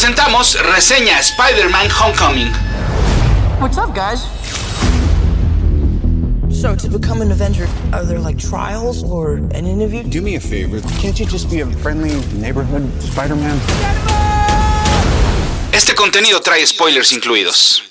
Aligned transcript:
presentamos 0.00 0.56
reseña 0.74 1.20
Spider-Man 1.20 1.90
Homecoming. 1.90 2.50
What's 3.60 3.76
up, 3.76 3.94
guys? 3.94 4.22
So, 6.48 6.74
to 6.74 6.88
become 6.88 7.20
an 7.20 7.30
Avenger, 7.30 7.68
are 7.92 8.06
there 8.06 8.18
like 8.18 8.38
trials 8.38 9.04
or 9.04 9.34
an 9.52 9.66
interview? 9.66 10.02
Do 10.02 10.22
me 10.22 10.36
a 10.36 10.40
favor. 10.40 10.80
Can't 11.02 11.20
you 11.20 11.26
just 11.26 11.50
be 11.50 11.60
a 11.60 11.66
friendly 11.82 12.14
neighborhood 12.32 12.88
Spider-Man? 13.02 13.60
Este 15.74 15.94
contenido 15.94 16.40
trae 16.40 16.64
spoilers 16.66 17.12
incluidos. 17.12 17.82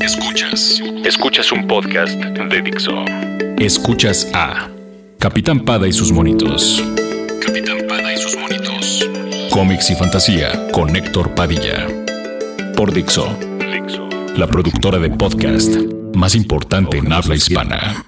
Escuchas. 0.00 0.80
Escuchas 1.04 1.52
un 1.52 1.68
podcast 1.68 2.14
de 2.14 2.62
Dixo. 2.62 3.04
Escuchas 3.58 4.26
a 4.32 4.70
Capitán 5.18 5.66
Pada 5.66 5.86
y 5.86 5.92
sus 5.92 6.12
monitos. 6.12 6.82
Cómics 9.58 9.90
y 9.90 9.96
fantasía 9.96 10.68
con 10.70 10.94
Héctor 10.94 11.34
Padilla. 11.34 11.88
Por 12.76 12.92
Dixo. 12.92 13.36
La 14.36 14.46
productora 14.46 15.00
de 15.00 15.10
podcast 15.10 15.74
más 16.14 16.36
importante 16.36 16.98
en 16.98 17.12
habla 17.12 17.34
hispana. 17.34 18.04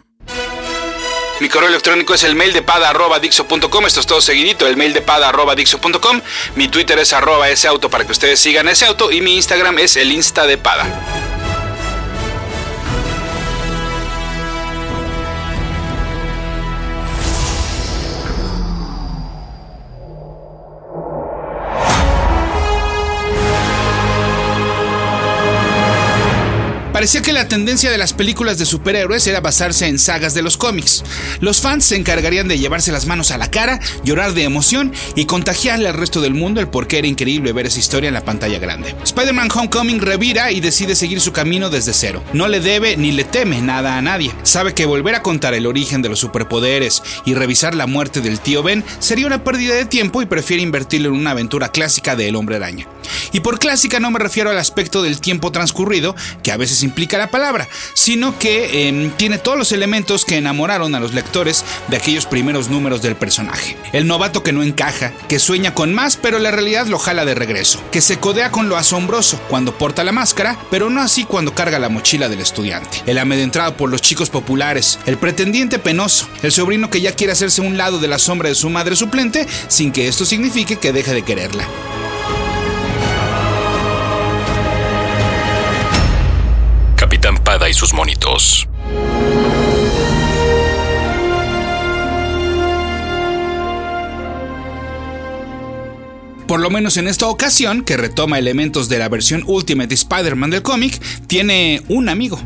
Mi 1.41 1.49
correo 1.49 1.69
electrónico 1.69 2.15
es 2.15 2.23
el 2.23 2.37
mail 2.37 2.53
de 2.53 2.63
pada 2.63 2.91
Esto 3.85 3.99
es 3.99 4.07
todo 4.07 4.21
seguidito, 4.21 4.69
el 4.69 4.77
mail 4.77 4.93
de 4.93 5.01
pada 5.01 5.33
Mi 6.55 6.69
Twitter 6.69 7.01
es 7.01 7.13
arroba 7.13 7.51
ese 7.51 7.67
auto 7.67 7.91
para 7.91 8.05
que 8.05 8.13
ustedes 8.13 8.39
sigan 8.39 8.69
ese 8.69 8.87
auto. 8.87 9.11
Y 9.11 9.21
mi 9.21 9.35
Instagram 9.35 9.81
es 9.81 9.97
el 9.97 10.13
Insta 10.13 10.47
de 10.47 10.57
Pada. 10.57 11.30
Parecía 27.01 27.23
que 27.23 27.33
la 27.33 27.49
tendencia 27.49 27.91
de 27.91 27.97
las 27.97 28.13
películas 28.13 28.59
de 28.59 28.67
superhéroes 28.67 29.27
era 29.27 29.41
basarse 29.41 29.87
en 29.87 29.99
sagas 29.99 30.35
de 30.35 30.43
los 30.43 30.59
cómics. 30.59 31.03
Los 31.41 31.63
fans 31.63 31.87
se 31.87 31.97
encargarían 31.97 32.47
de 32.47 32.59
llevarse 32.59 32.93
las 32.93 33.07
manos 33.07 33.31
a 33.31 33.39
la 33.39 33.51
cara, 33.51 33.81
llorar 34.05 34.35
de 34.35 34.43
emoción 34.43 34.93
y 35.15 35.25
contagiarle 35.25 35.89
al 35.89 35.95
resto 35.95 36.21
del 36.21 36.35
mundo 36.35 36.61
el 36.61 36.69
por 36.69 36.89
qué 36.89 36.99
era 36.99 37.07
increíble 37.07 37.55
ver 37.55 37.65
esa 37.65 37.79
historia 37.79 38.09
en 38.09 38.13
la 38.13 38.27
pantalla 38.27 38.59
grande. 38.59 38.95
Spider-Man 39.03 39.49
Homecoming 39.51 40.03
revira 40.03 40.53
y 40.53 40.61
decide 40.61 40.95
seguir 40.95 41.23
su 41.23 41.33
camino 41.33 41.71
desde 41.71 41.95
cero. 41.95 42.23
No 42.35 42.49
le 42.49 42.61
debe 42.61 42.99
ni 42.99 43.13
le 43.13 43.25
teme 43.25 43.63
nada 43.63 43.97
a 43.97 44.03
nadie. 44.03 44.31
Sabe 44.43 44.75
que 44.75 44.85
volver 44.85 45.15
a 45.15 45.23
contar 45.23 45.55
el 45.55 45.65
origen 45.65 46.03
de 46.03 46.11
los 46.11 46.19
superpoderes 46.19 47.03
y 47.25 47.33
revisar 47.33 47.75
la 47.75 47.87
muerte 47.87 48.21
del 48.21 48.41
tío 48.41 48.63
Ben 48.63 48.85
sería 48.99 49.27
una 49.27 49.43
pérdida 49.43 49.75
de 49.75 49.87
tiempo 49.87 50.21
y 50.21 50.27
prefiere 50.27 50.63
invertirlo 50.63 51.09
en 51.09 51.15
una 51.15 51.31
aventura 51.31 51.71
clásica 51.71 52.15
de 52.15 52.29
El 52.29 52.37
Hombre 52.37 52.57
Araña. 52.57 52.87
Y 53.33 53.41
por 53.41 53.59
clásica 53.59 54.01
no 54.01 54.11
me 54.11 54.19
refiero 54.19 54.51
al 54.51 54.59
aspecto 54.59 55.03
del 55.03 55.21
tiempo 55.21 55.51
transcurrido, 55.51 56.15
que 56.43 56.53
a 56.53 56.57
veces 56.59 56.83
implica 56.91 57.19
la 57.19 57.31
palabra, 57.31 57.69
sino 57.95 58.37
que 58.39 58.89
em, 58.89 59.11
tiene 59.13 59.39
todos 59.39 59.57
los 59.57 59.73
elementos 59.73 60.25
que 60.25 60.37
enamoraron 60.37 60.95
a 60.95 61.01
los 61.01 61.15
lectores 61.15 61.65
de 61.89 61.97
aquellos 61.97 62.27
primeros 62.27 62.69
números 62.69 63.01
del 63.01 63.17
personaje. 63.17 63.77
El 63.93 64.07
novato 64.07 64.43
que 64.43 64.53
no 64.53 64.63
encaja, 64.63 65.13
que 65.29 65.39
sueña 65.39 65.73
con 65.73 65.95
más 65.95 66.17
pero 66.17 66.39
la 66.39 66.51
realidad 66.51 66.87
lo 66.87 66.99
jala 66.99 67.25
de 67.25 67.35
regreso, 67.35 67.81
que 67.93 68.01
se 68.01 68.19
codea 68.19 68.51
con 68.51 68.69
lo 68.69 68.77
asombroso 68.77 69.41
cuando 69.49 69.79
porta 69.79 70.05
la 70.05 70.13
máscara, 70.13 70.59
pero 70.71 70.91
no 70.91 71.01
así 71.01 71.25
cuando 71.25 71.55
carga 71.55 71.79
la 71.79 71.89
mochila 71.89 72.29
del 72.29 72.41
estudiante. 72.41 73.03
El 73.07 73.19
amedrentado 73.19 73.77
por 73.77 73.89
los 73.89 74.03
chicos 74.03 74.31
populares, 74.31 74.99
el 75.07 75.17
pretendiente 75.17 75.79
penoso, 75.79 76.29
el 76.43 76.51
sobrino 76.51 76.91
que 76.91 77.01
ya 77.01 77.15
quiere 77.15 77.33
hacerse 77.33 77.61
un 77.61 77.77
lado 77.77 77.99
de 77.99 78.09
la 78.09 78.19
sombra 78.19 78.49
de 78.49 78.55
su 78.57 78.69
madre 78.69 78.97
suplente 78.97 79.47
sin 79.69 79.93
que 79.93 80.09
esto 80.09 80.27
signifique 80.27 80.77
que 80.77 80.93
deje 80.93 81.15
de 81.15 81.23
quererla. 81.23 81.69
Y 87.51 87.75
sus 87.75 87.93
monitos. 87.93 88.69
Por 96.47 96.61
lo 96.61 96.71
menos 96.71 96.97
en 96.97 97.09
esta 97.09 97.27
ocasión, 97.27 97.83
que 97.83 97.97
retoma 97.97 98.39
elementos 98.39 98.89
de 98.89 98.99
la 98.99 99.09
versión 99.09 99.43
Ultimate 99.47 99.93
Spider-Man 99.93 100.51
del 100.51 100.63
cómic, 100.63 101.01
tiene 101.27 101.83
un 101.89 102.09
amigo. 102.09 102.41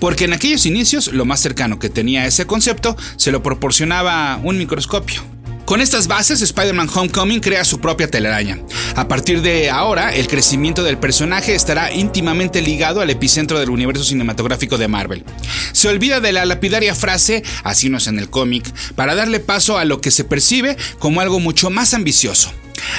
Porque 0.00 0.24
en 0.24 0.32
aquellos 0.32 0.64
inicios 0.64 1.12
lo 1.12 1.26
más 1.26 1.40
cercano 1.40 1.78
que 1.78 1.90
tenía 1.90 2.22
a 2.22 2.26
ese 2.26 2.46
concepto 2.46 2.96
se 3.16 3.32
lo 3.32 3.42
proporcionaba 3.42 4.40
un 4.42 4.56
microscopio. 4.56 5.35
Con 5.66 5.80
estas 5.80 6.06
bases, 6.06 6.42
Spider-Man 6.42 6.88
Homecoming 6.94 7.40
crea 7.40 7.64
su 7.64 7.80
propia 7.80 8.08
telaraña. 8.08 8.60
A 8.94 9.08
partir 9.08 9.42
de 9.42 9.68
ahora, 9.68 10.14
el 10.14 10.28
crecimiento 10.28 10.84
del 10.84 10.96
personaje 10.96 11.56
estará 11.56 11.92
íntimamente 11.92 12.62
ligado 12.62 13.00
al 13.00 13.10
epicentro 13.10 13.58
del 13.58 13.70
universo 13.70 14.04
cinematográfico 14.04 14.78
de 14.78 14.86
Marvel. 14.86 15.24
Se 15.72 15.88
olvida 15.88 16.20
de 16.20 16.30
la 16.30 16.44
lapidaria 16.44 16.94
frase, 16.94 17.42
así 17.64 17.88
no 17.88 17.98
en 18.06 18.20
el 18.20 18.30
cómic, 18.30 18.72
para 18.94 19.16
darle 19.16 19.40
paso 19.40 19.76
a 19.76 19.84
lo 19.84 20.00
que 20.00 20.12
se 20.12 20.22
percibe 20.22 20.76
como 21.00 21.20
algo 21.20 21.40
mucho 21.40 21.68
más 21.68 21.94
ambicioso. 21.94 22.52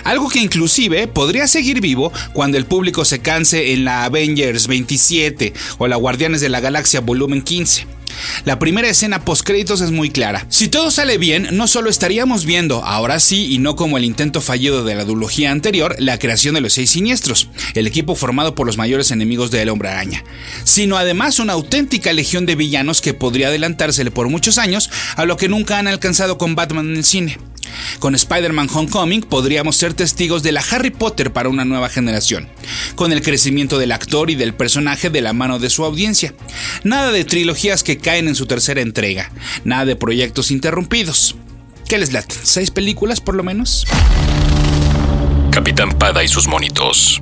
Algo 0.04 0.28
que 0.28 0.40
inclusive 0.40 1.08
podría 1.08 1.48
seguir 1.48 1.80
vivo 1.80 2.12
cuando 2.34 2.58
el 2.58 2.66
público 2.66 3.06
se 3.06 3.20
canse 3.20 3.72
en 3.72 3.86
la 3.86 4.04
Avengers 4.04 4.68
27 4.68 5.54
o 5.78 5.88
la 5.88 5.96
Guardianes 5.96 6.42
de 6.42 6.50
la 6.50 6.60
Galaxia 6.60 7.00
volumen 7.00 7.42
15. 7.44 7.97
La 8.46 8.60
primera 8.60 8.90
escena 8.90 9.24
post 9.26 9.44
créditos 9.44 9.82
es 9.82 9.92
muy 9.92 10.10
clara. 10.10 10.46
Si 10.50 10.68
todo 10.68 10.92
sale 10.92 11.18
bien, 11.18 11.50
no 11.54 11.68
solo 11.68 11.90
estaríamos 11.90 12.46
viendo, 12.46 12.84
ahora 12.84 13.20
sí 13.20 13.54
y 13.54 13.60
no 13.60 13.76
como 13.76 13.98
el 13.98 14.06
intento 14.06 14.42
fallido 14.42 14.84
de 14.84 14.96
la 14.96 15.06
duología 15.06 15.52
anterior, 15.52 15.96
la 16.00 16.20
creación 16.20 16.56
de 16.56 16.62
los 16.62 16.74
seis 16.74 16.92
siniestros, 16.92 17.50
el 17.74 17.88
equipo 17.88 18.16
formado 18.16 18.56
por 18.56 18.68
los 18.68 18.78
mayores 18.78 19.12
enemigos 19.12 19.52
del 19.52 19.70
hombre 19.70 19.90
araña, 19.90 20.24
sino 20.64 20.98
además 20.98 21.40
una 21.40 21.54
auténtica 21.54 22.14
legión 22.14 22.46
de 22.46 22.56
villanos 22.56 23.02
que 23.02 23.14
podría 23.14 23.48
adelantársele 23.48 24.12
por 24.12 24.30
muchos 24.30 24.58
años 24.58 24.90
a 25.16 25.26
lo 25.26 25.38
que 25.38 25.50
nunca 25.50 25.78
han 25.78 25.88
alcanzado 25.88 26.38
con 26.38 26.56
Batman 26.56 26.90
en 26.90 26.98
el 26.98 27.04
cine. 27.04 27.38
Con 28.00 28.16
Spider-Man 28.16 28.70
Homecoming 28.74 29.22
podríamos 29.22 29.76
ser 29.76 29.94
testigos 29.94 30.44
de 30.44 30.52
la 30.52 30.64
Harry 30.72 30.92
Potter 30.92 31.32
para 31.32 31.50
una 31.50 31.66
nueva 31.66 31.90
generación, 31.90 32.48
con 32.96 33.12
el 33.12 33.22
crecimiento 33.22 33.78
del 33.78 33.92
actor 33.92 34.30
y 34.30 34.36
del 34.36 34.54
personaje 34.54 35.10
de 35.10 35.22
la 35.22 35.34
mano 35.34 35.60
de 35.60 35.70
su 35.70 35.84
audiencia. 35.84 36.34
Nada 36.84 37.12
de 37.12 37.26
trilogías 37.26 37.84
que 37.84 37.98
caen 37.98 38.28
en 38.28 38.36
su 38.36 38.46
tercera 38.46 38.82
entrega, 38.82 39.32
nada 39.64 39.86
de 39.86 39.96
proyectos 39.96 40.52
interrumpidos. 40.52 41.36
¿Qué 41.88 41.98
les 41.98 42.12
late? 42.12 42.36
¿Seis 42.44 42.72
películas 42.72 43.22
por 43.22 43.36
lo 43.36 43.44
menos? 43.44 43.86
Capitán 45.52 45.92
Pada 45.98 46.24
y 46.24 46.28
sus 46.28 46.48
monitos. 46.48 47.22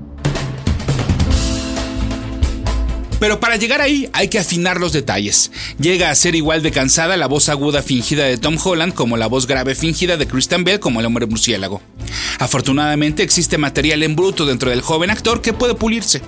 Pero 3.25 3.39
para 3.39 3.55
llegar 3.55 3.81
ahí 3.81 4.07
hay 4.13 4.27
que 4.27 4.37
afinar 4.37 4.79
los 4.79 4.93
detalles. 4.93 5.49
Llega 5.79 6.11
a 6.11 6.15
ser 6.15 6.35
igual 6.35 6.61
de 6.61 6.69
cansada 6.69 7.17
la 7.17 7.25
voz 7.25 7.49
aguda 7.49 7.81
fingida 7.81 8.25
de 8.25 8.37
Tom 8.37 8.55
Holland 8.63 8.93
como 8.93 9.17
la 9.17 9.25
voz 9.25 9.47
grave 9.47 9.73
fingida 9.73 10.15
de 10.15 10.27
Christian 10.27 10.63
Bell 10.63 10.79
como 10.79 10.99
el 10.99 11.07
hombre 11.07 11.25
murciélago. 11.25 11.81
Afortunadamente 12.39 13.23
existe 13.23 13.57
material 13.57 14.03
en 14.03 14.15
bruto 14.15 14.45
dentro 14.45 14.69
del 14.69 14.81
joven 14.81 15.09
actor 15.09 15.41
que 15.41 15.53
puede 15.53 15.75
pulirse. 15.75 16.21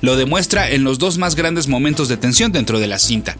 Lo 0.00 0.16
demuestra 0.16 0.70
en 0.70 0.84
los 0.84 0.98
dos 0.98 1.18
más 1.18 1.34
grandes 1.34 1.68
momentos 1.68 2.08
de 2.08 2.16
tensión 2.16 2.52
dentro 2.52 2.80
de 2.80 2.86
la 2.86 2.98
cinta. 2.98 3.36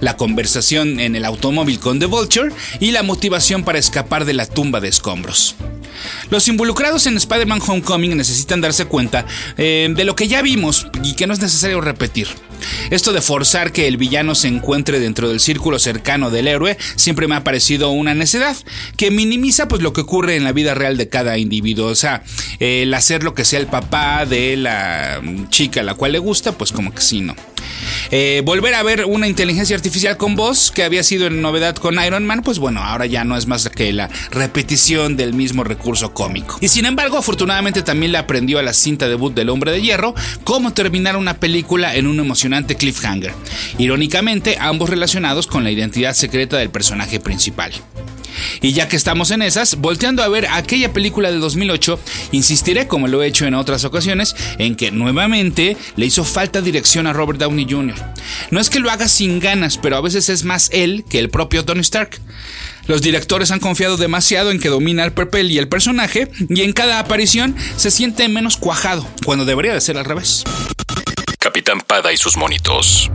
La 0.00 0.16
conversación 0.16 1.00
en 1.00 1.16
el 1.16 1.24
automóvil 1.24 1.78
con 1.78 1.98
The 1.98 2.06
Vulture 2.06 2.52
y 2.80 2.90
la 2.90 3.02
motivación 3.02 3.64
para 3.64 3.78
escapar 3.78 4.24
de 4.24 4.34
la 4.34 4.46
tumba 4.46 4.80
de 4.80 4.88
escombros. 4.88 5.56
Los 6.30 6.48
involucrados 6.48 7.06
en 7.06 7.16
Spider-Man 7.16 7.60
Homecoming 7.66 8.16
necesitan 8.16 8.60
darse 8.60 8.86
cuenta 8.86 9.26
eh, 9.56 9.92
de 9.94 10.04
lo 10.04 10.16
que 10.16 10.28
ya 10.28 10.42
vimos 10.42 10.86
y 11.02 11.14
que 11.14 11.26
no 11.26 11.32
es 11.32 11.40
necesario 11.40 11.80
repetir. 11.80 12.28
Esto 12.90 13.12
de 13.12 13.20
forzar 13.20 13.72
que 13.72 13.86
el 13.86 13.96
villano 13.96 14.34
se 14.34 14.48
encuentre 14.48 14.98
dentro 14.98 15.28
del 15.28 15.40
círculo 15.40 15.78
cercano 15.78 16.30
del 16.30 16.48
héroe 16.48 16.78
siempre 16.96 17.28
me 17.28 17.34
ha 17.34 17.44
parecido 17.44 17.90
una 17.90 18.14
necedad 18.14 18.56
que 18.96 19.10
minimiza 19.10 19.68
pues 19.68 19.82
lo 19.82 19.92
que 19.92 20.00
ocurre 20.00 20.36
en 20.36 20.44
la 20.44 20.52
vida 20.52 20.74
real 20.74 20.96
de 20.96 21.08
cada 21.08 21.36
individuo. 21.44 21.86
O 21.86 21.94
sea, 21.94 22.22
el 22.58 22.92
hacer 22.94 23.22
lo 23.22 23.34
que 23.34 23.44
sea 23.44 23.60
el 23.60 23.66
papá 23.66 24.26
de 24.26 24.56
la 24.56 25.22
chica 25.50 25.80
a 25.80 25.84
la 25.84 25.94
cual 25.94 26.12
le 26.12 26.18
gusta, 26.18 26.52
pues 26.52 26.72
como 26.72 26.92
que 26.92 27.00
sí, 27.00 27.20
no. 27.20 27.34
Eh, 28.10 28.42
volver 28.44 28.74
a 28.74 28.82
ver 28.82 29.04
una 29.06 29.28
inteligencia 29.28 29.76
artificial 29.76 30.16
con 30.16 30.36
voz 30.36 30.70
que 30.70 30.82
había 30.84 31.02
sido 31.02 31.26
en 31.26 31.40
novedad 31.40 31.76
con 31.76 32.02
Iron 32.04 32.26
Man, 32.26 32.42
pues 32.42 32.58
bueno, 32.58 32.82
ahora 32.82 33.06
ya 33.06 33.24
no 33.24 33.36
es 33.36 33.46
más 33.46 33.68
que 33.68 33.92
la 33.92 34.10
repetición 34.30 35.16
del 35.16 35.34
mismo 35.34 35.64
recurso 35.64 36.12
cómico. 36.12 36.58
Y 36.60 36.68
sin 36.68 36.86
embargo, 36.86 37.18
afortunadamente 37.18 37.82
también 37.82 38.12
le 38.12 38.18
aprendió 38.18 38.58
a 38.58 38.62
la 38.62 38.72
cinta 38.72 39.08
debut 39.08 39.34
del 39.34 39.48
Hombre 39.48 39.72
de 39.72 39.82
Hierro 39.82 40.14
cómo 40.44 40.72
terminar 40.72 41.16
una 41.16 41.34
película 41.34 41.94
en 41.94 42.06
un 42.06 42.20
emocionante 42.20 42.76
cliffhanger. 42.76 43.32
Irónicamente, 43.78 44.56
ambos 44.60 44.90
relacionados 44.90 45.46
con 45.46 45.64
la 45.64 45.70
identidad 45.70 46.14
secreta 46.14 46.56
del 46.56 46.70
personaje 46.70 47.20
principal. 47.20 47.72
Y 48.60 48.72
ya 48.72 48.88
que 48.88 48.96
estamos 48.96 49.30
en 49.30 49.42
esas, 49.42 49.76
volteando 49.76 50.22
a 50.22 50.28
ver 50.28 50.46
aquella 50.50 50.92
película 50.92 51.30
de 51.30 51.38
2008, 51.38 51.98
insistiré, 52.32 52.86
como 52.86 53.08
lo 53.08 53.22
he 53.22 53.26
hecho 53.26 53.46
en 53.46 53.54
otras 53.54 53.84
ocasiones, 53.84 54.36
en 54.58 54.76
que 54.76 54.90
nuevamente 54.90 55.76
le 55.96 56.06
hizo 56.06 56.24
falta 56.24 56.60
dirección 56.60 57.06
a 57.06 57.12
Robert 57.12 57.38
Downey 57.38 57.66
Jr. 57.68 57.96
No 58.50 58.60
es 58.60 58.70
que 58.70 58.80
lo 58.80 58.90
haga 58.90 59.08
sin 59.08 59.40
ganas, 59.40 59.78
pero 59.78 59.96
a 59.96 60.00
veces 60.00 60.28
es 60.28 60.44
más 60.44 60.70
él 60.72 61.04
que 61.08 61.18
el 61.18 61.30
propio 61.30 61.64
Tony 61.64 61.80
Stark. 61.80 62.20
Los 62.86 63.00
directores 63.00 63.50
han 63.50 63.60
confiado 63.60 63.96
demasiado 63.96 64.50
en 64.50 64.60
que 64.60 64.68
domina 64.68 65.04
el 65.04 65.12
papel 65.12 65.50
y 65.50 65.58
el 65.58 65.68
personaje, 65.68 66.30
y 66.48 66.60
en 66.62 66.72
cada 66.72 66.98
aparición 66.98 67.56
se 67.76 67.90
siente 67.90 68.28
menos 68.28 68.56
cuajado, 68.56 69.08
cuando 69.24 69.44
debería 69.44 69.72
de 69.72 69.80
ser 69.80 69.96
al 69.96 70.04
revés. 70.04 70.44
Capitán 71.38 71.80
Pada 71.80 72.12
y 72.12 72.16
sus 72.16 72.36
monitos. 72.36 73.10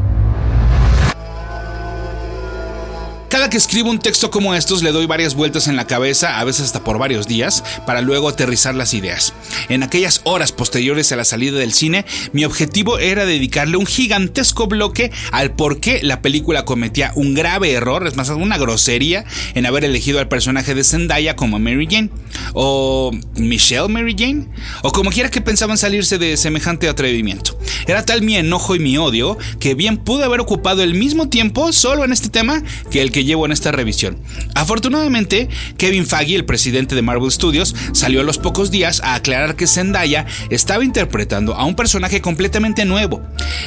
Cada 3.39 3.49
que 3.49 3.55
escribo 3.55 3.89
un 3.89 3.99
texto 3.99 4.31
como 4.31 4.53
estos 4.53 4.83
le 4.83 4.91
doy 4.91 5.05
varias 5.05 5.33
vueltas 5.33 5.69
en 5.69 5.77
la 5.77 5.87
cabeza, 5.87 6.41
a 6.41 6.43
veces 6.43 6.65
hasta 6.65 6.83
por 6.83 6.97
varios 6.97 7.25
días, 7.25 7.63
para 7.85 8.01
luego 8.01 8.27
aterrizar 8.27 8.75
las 8.75 8.93
ideas. 8.93 9.33
En 9.69 9.81
aquellas 9.81 10.19
horas 10.25 10.51
posteriores 10.51 11.13
a 11.13 11.15
la 11.15 11.23
salida 11.23 11.57
del 11.57 11.71
cine, 11.71 12.03
mi 12.33 12.43
objetivo 12.43 12.99
era 12.99 13.23
dedicarle 13.23 13.77
un 13.77 13.85
gigantesco 13.85 14.67
bloque 14.67 15.13
al 15.31 15.53
por 15.53 15.79
qué 15.79 16.01
la 16.03 16.21
película 16.21 16.65
cometía 16.65 17.13
un 17.15 17.33
grave 17.33 17.71
error, 17.71 18.05
es 18.07 18.17
más, 18.17 18.27
una 18.27 18.57
grosería, 18.57 19.23
en 19.55 19.65
haber 19.65 19.85
elegido 19.85 20.19
al 20.19 20.27
personaje 20.27 20.75
de 20.75 20.83
Zendaya 20.83 21.37
como 21.37 21.59
Mary 21.59 21.87
Jane, 21.89 22.09
o 22.53 23.11
Michelle 23.35 23.87
Mary 23.87 24.15
Jane, 24.19 24.49
o 24.83 24.91
como 24.91 25.11
quiera 25.11 25.31
que 25.31 25.39
pensaban 25.39 25.77
salirse 25.77 26.17
de 26.17 26.35
semejante 26.35 26.89
atrevimiento. 26.89 27.57
Era 27.87 28.03
tal 28.03 28.21
mi 28.21 28.35
enojo 28.35 28.75
y 28.75 28.79
mi 28.79 28.97
odio 28.97 29.37
que 29.61 29.75
bien 29.75 29.97
pude 29.97 30.25
haber 30.25 30.41
ocupado 30.41 30.83
el 30.83 30.93
mismo 30.93 31.29
tiempo 31.29 31.71
solo 31.71 32.03
en 32.03 32.11
este 32.11 32.29
tema 32.29 32.61
que 32.91 33.01
el 33.01 33.11
que 33.13 33.23
llevo 33.29 33.45
en 33.45 33.51
esta 33.51 33.71
revisión. 33.71 34.17
Afortunadamente, 34.55 35.49
Kevin 35.77 36.05
Feige, 36.05 36.35
el 36.35 36.45
presidente 36.45 36.95
de 36.95 37.01
Marvel 37.01 37.31
Studios, 37.31 37.75
salió 37.93 38.21
a 38.21 38.23
los 38.23 38.39
pocos 38.39 38.71
días 38.71 39.01
a 39.03 39.13
aclarar 39.13 39.55
que 39.55 39.67
Zendaya 39.67 40.25
estaba 40.49 40.83
interpretando 40.83 41.53
a 41.55 41.63
un 41.65 41.75
personaje 41.75 42.21
completamente 42.21 42.85
nuevo, 42.85 43.21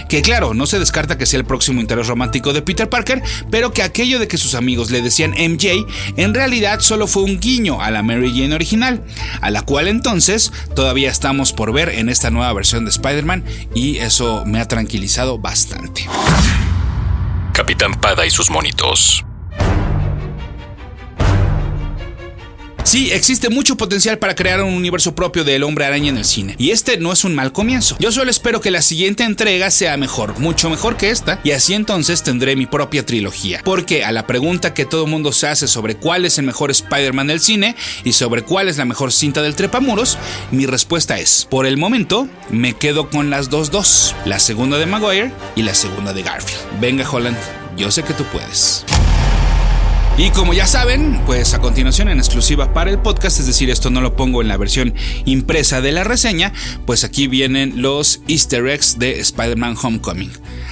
que 0.09 0.21
claro, 0.23 0.53
no 0.53 0.67
se 0.67 0.81
descarta 0.81 1.17
que 1.17 1.27
sea 1.27 1.39
el 1.39 1.47
próximo 1.47 1.81
interés 1.81 2.09
romántico 2.09 2.53
de 2.53 2.63
Peter 2.63 2.89
Parker, 2.89 3.23
pero 3.51 3.73
que 3.73 3.83
aquello 3.83 4.19
de 4.19 4.29
que 4.29 4.37
sus 4.37 4.55
amigos 4.55 4.91
le 4.91 5.01
decían 5.01 5.31
MJ 5.31 5.87
en 6.17 6.35
realidad 6.35 6.81
solo 6.81 7.07
fue 7.07 7.23
un 7.23 7.39
guiño 7.39 7.81
a 7.81 7.91
la 7.91 8.03
Mary 8.03 8.33
Jane 8.33 8.55
original, 8.55 9.05
a 9.41 9.51
la 9.51 9.63
cual 9.63 9.87
entonces 9.87 10.53
todavía 10.75 11.11
estamos 11.11 11.53
por 11.53 11.73
ver 11.73 11.89
en 11.91 12.09
esta 12.09 12.31
nueva 12.31 12.53
versión 12.53 12.85
de 12.85 12.91
Spider-Man 12.91 13.45
y 13.75 13.99
eso 13.99 14.45
me 14.45 14.61
ha 14.61 14.67
tranquilizado 14.67 15.39
bastante. 15.39 16.09
Capitán 17.53 17.95
Pada 18.01 18.27
y 18.27 18.31
sus 18.31 18.51
monitos. 18.51 19.25
Sí, 22.85 23.11
existe 23.13 23.49
mucho 23.49 23.77
potencial 23.77 24.19
para 24.19 24.35
crear 24.35 24.63
un 24.63 24.75
universo 24.75 25.15
propio 25.15 25.45
del 25.45 25.63
hombre 25.63 25.85
araña 25.85 26.11
en 26.11 26.19
el 26.19 26.25
cine, 26.25 26.57
y 26.59 26.71
este 26.71 26.99
no 26.99 27.13
es 27.13 27.25
un 27.25 27.35
mal 27.35 27.53
comienzo. 27.53 27.97
Yo 28.01 28.11
solo 28.11 28.31
espero 28.31 28.61
que 28.61 28.71
la 28.71 28.83
siguiente 28.83 29.23
entrega 29.23 29.71
sea 29.71 29.97
mejor, 29.97 30.39
mucho 30.41 30.69
mejor 30.69 30.97
que 30.97 31.11
esta, 31.11 31.41
y 31.45 31.53
así 31.53 31.75
entonces 31.75 32.23
tendré 32.23 32.57
mi 32.57 32.67
propia 32.67 33.07
trilogía. 33.07 33.61
Porque 33.65 34.05
a 34.05 34.11
la 34.11 34.27
pregunta 34.27 34.75
que 34.75 34.85
todo 34.85 35.07
mundo 35.07 35.33
se 35.33 35.47
hace 35.47 35.69
sobre 35.69 35.95
cuál 35.95 36.25
es 36.25 36.39
el 36.39 36.45
mejor 36.45 36.71
Spider-Man 36.71 37.29
del 37.29 37.41
cine 37.41 37.77
y 38.05 38.15
sobre 38.15 38.43
cuál 38.43 38.69
es 38.69 38.79
la 38.79 38.85
mejor 38.85 39.13
cinta 39.13 39.43
del 39.43 39.55
trepamuros, 39.55 40.19
mi 40.51 40.67
respuesta 40.67 41.19
es, 41.19 41.47
por 41.49 41.67
el 41.67 41.77
momento, 41.77 42.29
me 42.51 42.75
quedo 42.75 43.11
con 43.11 43.31
las 43.31 43.49
dos 43.49 43.71
dos, 43.71 44.15
la 44.25 44.41
segunda 44.41 44.79
de 44.79 44.87
Maguire 44.87 45.33
y 45.55 45.63
la 45.63 45.75
segunda 45.75 46.13
de 46.13 46.23
Garfield. 46.23 46.81
Venga 46.81 47.09
Holland, 47.09 47.39
yo 47.77 47.91
sé 47.91 48.03
que 48.03 48.13
tú 48.13 48.25
puedes. 48.25 48.85
Y 50.19 50.31
como 50.31 50.53
ya 50.53 50.67
saben, 50.67 51.23
pues 51.25 51.55
a 51.55 51.61
continuación 51.61 52.11
en 52.11 52.19
exclusiva 52.19 52.75
para 52.75 52.91
el 52.91 52.99
podcast, 52.99 53.41
es 53.41 53.47
decir, 53.47 53.71
esto 53.71 53.89
no 53.89 54.03
lo 54.03 54.15
pongo 54.15 54.43
en 54.43 54.49
la 54.49 54.59
versión 54.59 54.95
impresa 55.25 55.81
de 55.81 55.91
la 55.91 56.05
reseña, 56.05 56.53
pues 56.87 57.03
aquí 57.03 57.29
vienen 57.29 57.81
los 57.81 58.21
easter 58.29 58.69
eggs 58.69 58.99
de 58.99 59.21
Spider-Man 59.21 59.77
Homecoming. 59.83 60.31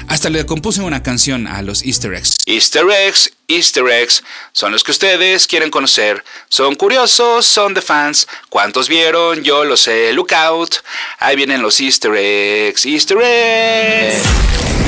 Hasta 0.09 0.29
le 0.29 0.45
compuse 0.45 0.83
una 0.83 1.03
canción 1.03 1.47
a 1.47 1.63
los 1.63 1.83
easter 1.85 2.13
eggs. 2.13 2.37
Easter 2.45 2.85
eggs, 2.91 3.33
easter 3.49 3.89
eggs, 3.89 4.23
son 4.53 4.73
los 4.73 4.85
que 4.85 4.91
ustedes 4.91 5.47
quieren 5.47 5.71
conocer. 5.71 6.23
Son 6.51 6.75
curiosos, 6.75 7.47
son 7.47 7.73
de 7.73 7.81
fans. 7.81 8.29
¿Cuántos 8.51 8.89
vieron? 8.89 9.43
Yo 9.43 9.65
lo 9.65 9.79
sé, 9.79 10.13
look 10.13 10.35
out. 10.35 10.75
Ahí 11.19 11.35
vienen 11.37 11.63
los 11.63 11.81
easter 11.81 12.13
eggs, 12.15 12.85
easter 12.85 13.19
eggs. 13.23 14.80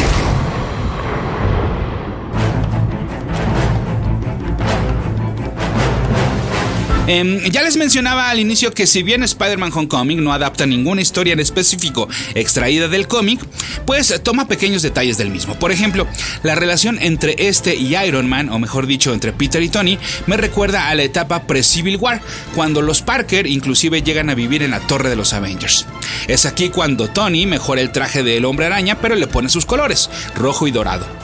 Eh, 7.15 7.51
ya 7.51 7.63
les 7.63 7.77
mencionaba 7.77 8.31
al 8.31 8.41
inicio 8.41 8.73
que 8.73 8.87
si 8.87 9.03
bien 9.03 9.23
Spider-Man 9.23 9.71
Homecoming 9.71 10.25
no 10.25 10.33
adapta 10.33 10.65
ninguna 10.65 11.03
historia 11.03 11.35
en 11.35 11.41
específico 11.41 12.09
extraída 12.35 12.89
del 12.89 13.07
cómic, 13.07 13.39
pues 13.85 14.19
toma 14.23 14.49
pequeños 14.49 14.81
detalles 14.81 15.19
del 15.19 15.29
mismo. 15.29 15.59
Por 15.59 15.73
ejemplo, 15.73 16.07
la 16.43 16.55
relación 16.55 16.97
entre 17.03 17.35
este 17.37 17.75
y 17.75 17.95
Iron 17.97 18.31
Man, 18.31 18.49
o 18.49 18.59
mejor 18.59 18.87
dicho, 18.87 19.13
entre 19.13 19.35
Peter 19.35 19.63
y 19.63 19.69
Tony, 19.69 19.99
me 20.27 20.39
recuerda 20.39 20.89
a 20.89 20.95
la 20.95 21.03
etapa 21.03 21.47
pre-Civil 21.47 21.99
War, 21.99 22.23
cuando 22.55 22.81
los 22.81 23.03
Parker 23.03 23.47
inclusive 23.47 24.01
llegan 24.01 24.31
a 24.31 24.35
vivir 24.35 24.63
en 24.63 24.71
la 24.71 24.81
torre 24.81 25.11
de 25.11 25.17
los 25.17 25.35
Avengers. 25.35 25.85
Es 26.29 26.47
aquí 26.47 26.71
cuando 26.71 27.09
Tony 27.09 27.45
mejora 27.45 27.83
el 27.83 27.93
traje 27.93 28.23
del 28.23 28.47
hombre 28.47 28.65
araña, 28.65 28.99
pero 29.03 29.17
le 29.17 29.27
pone 29.27 29.51
sus 29.51 29.67
colores, 29.67 30.09
rojo 30.35 30.67
y 30.67 30.71
dorado. 30.71 31.22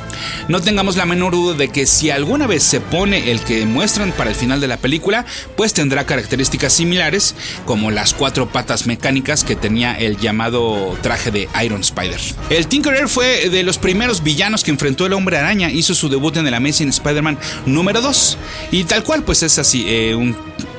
No 0.49 0.61
tengamos 0.61 0.97
la 0.97 1.07
menor 1.07 1.33
duda 1.33 1.57
de 1.57 1.69
que 1.69 1.87
si 1.87 2.11
alguna 2.11 2.47
vez 2.47 2.63
se 2.63 2.81
pone 2.81 3.31
el 3.31 3.41
que 3.41 3.65
muestran 3.67 4.13
para 4.13 4.31
el 4.31 4.37
final 4.37 4.61
de 4.61 4.69
la 4.69 4.77
película, 4.77 5.27
pues 5.57 5.75
tendrá 5.75 6.07
características 6.07 6.73
similares 6.73 7.35
como 7.65 7.91
las 7.91 8.15
cuatro 8.15 8.49
patas 8.49 8.87
mecánicas 8.87 9.45
que 9.45 9.57
tenía 9.57 9.95
el 9.95 10.17
llamado 10.19 10.97
traje 11.03 11.31
de 11.31 11.49
Iron 11.65 11.81
Spider. 11.81 12.21
El 12.51 12.67
Tinkerer 12.67 13.09
fue 13.09 13.49
de 13.49 13.63
los 13.63 13.79
primeros 13.79 14.23
villanos 14.23 14.65
que 14.65 14.71
enfrentó 14.71 15.07
el 15.07 15.13
hombre 15.13 15.39
araña, 15.39 15.71
hizo 15.71 15.95
su 15.95 16.09
debut 16.09 16.37
en 16.37 16.47
el 16.47 16.55
Amazing 16.55 16.89
Spider-Man 16.89 17.39
número 17.67 18.01
2 18.01 18.39
y 18.73 18.85
tal 18.85 19.05
cual 19.05 19.23
pues 19.23 19.43
es 19.43 19.59
así, 19.59 19.85
eh, 19.89 20.15
un 20.15 20.37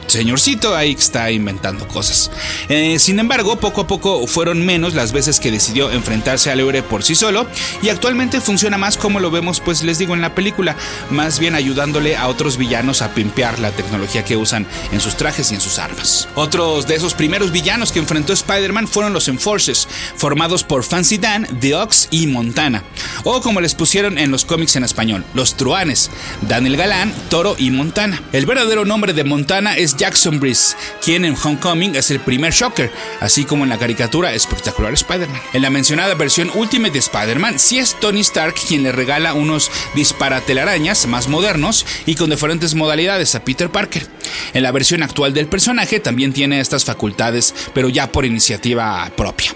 señorcito 0.10 0.76
ahí 0.76 0.96
está 0.98 1.32
inventando 1.32 1.88
cosas. 1.88 2.32
Eh, 2.68 3.00
sin 3.00 3.20
embargo, 3.20 3.60
poco 3.60 3.82
a 3.82 3.88
poco 3.88 4.28
fueron 4.28 4.66
menos 4.66 4.94
las 4.94 5.12
veces 5.12 5.40
que 5.40 5.52
decidió 5.52 5.92
enfrentarse 5.92 6.52
al 6.52 6.60
héroe 6.60 6.84
por 6.84 7.04
sí 7.04 7.16
solo 7.16 7.48
y 7.82 7.90
actualmente 7.90 8.42
funciona 8.42 8.78
más 8.78 8.98
como 8.98 9.20
lo 9.20 9.32
vemos, 9.32 9.60
pues 9.60 9.84
les 9.84 9.98
digo 9.98 10.14
en 10.14 10.22
la 10.22 10.36
película, 10.36 10.76
más 11.10 11.40
bien 11.40 11.56
ayudándole 11.56 12.18
a 12.18 12.28
otros 12.28 12.58
villanos 12.58 13.02
a 13.02 13.14
pimpear 13.14 13.60
la 13.60 13.72
tecnología 13.72 14.26
que 14.26 14.38
usan 14.38 14.66
en 14.92 15.00
sus 15.02 15.16
trajes 15.16 15.52
y 15.52 15.56
en 15.56 15.62
sus 15.62 15.80
armas. 15.80 16.28
Otros 16.36 16.88
de 16.88 16.96
esos 16.96 17.14
primeros 17.14 17.52
villanos 17.52 17.92
que 17.92 18.00
enfrentó 18.00 18.34
Spider-Man 18.34 18.88
fueron 18.88 19.14
los 19.14 19.28
Enforcers, 19.28 19.88
formados 20.16 20.64
por 20.64 20.84
Fancy 20.84 21.18
Dan, 21.18 21.48
The 21.60 21.76
Ox 21.76 22.08
y 22.12 22.28
Montana, 22.28 22.84
o 23.24 23.42
como 23.42 23.62
les 23.62 23.76
pusieron 23.76 24.18
en 24.18 24.32
los 24.32 24.46
cómics 24.46 24.76
en 24.76 24.84
español, 24.84 25.24
los 25.34 25.56
Truanes, 25.56 26.10
Daniel 26.42 26.78
Galán, 26.78 27.14
Toro 27.30 27.56
y 27.58 27.72
Montana. 27.72 28.22
El 28.32 28.46
verdadero 28.46 28.86
nombre 28.86 29.14
de 29.14 29.24
Montana 29.24 29.76
es 29.76 29.98
Jackson 30.00 30.40
Breeze, 30.40 30.78
quien 31.04 31.26
en 31.26 31.36
Homecoming 31.36 31.96
es 31.98 32.10
el 32.10 32.22
primer 32.22 32.54
Shocker, 32.54 32.90
así 33.20 33.44
como 33.44 33.66
en 33.66 33.70
la 33.70 33.78
caricatura 33.78 34.34
Espectacular 34.34 34.94
Spider-Man. 34.94 35.42
En 35.52 35.62
la 35.62 35.70
mencionada 35.70 36.16
versión 36.16 36.50
Ultimate 36.56 36.94
de 36.94 37.00
Spider-Man, 37.00 37.60
sí 37.60 37.80
es 37.80 38.00
Tony 38.00 38.22
Stark 38.22 38.56
quien 38.68 38.84
le 38.84 38.94
regala 38.94 39.34
unos 39.34 39.70
disparatelarañas 39.96 41.06
más 41.06 41.28
modernos 41.28 41.86
y 42.06 42.16
con 42.16 42.30
diferentes 42.30 42.76
modalidades 42.76 43.36
a 43.36 43.44
Peter 43.44 43.70
Parker. 43.70 44.08
En 44.54 44.64
la 44.64 44.72
versión 44.72 45.04
actual 45.04 45.34
del 45.34 45.48
personaje 45.48 46.00
también 46.00 46.32
tiene 46.32 46.62
estas 46.62 46.86
facultades, 46.86 47.54
pero 47.74 47.90
ya 47.90 48.10
por 48.10 48.26
iniciativa 48.26 49.12
propia. 49.18 49.54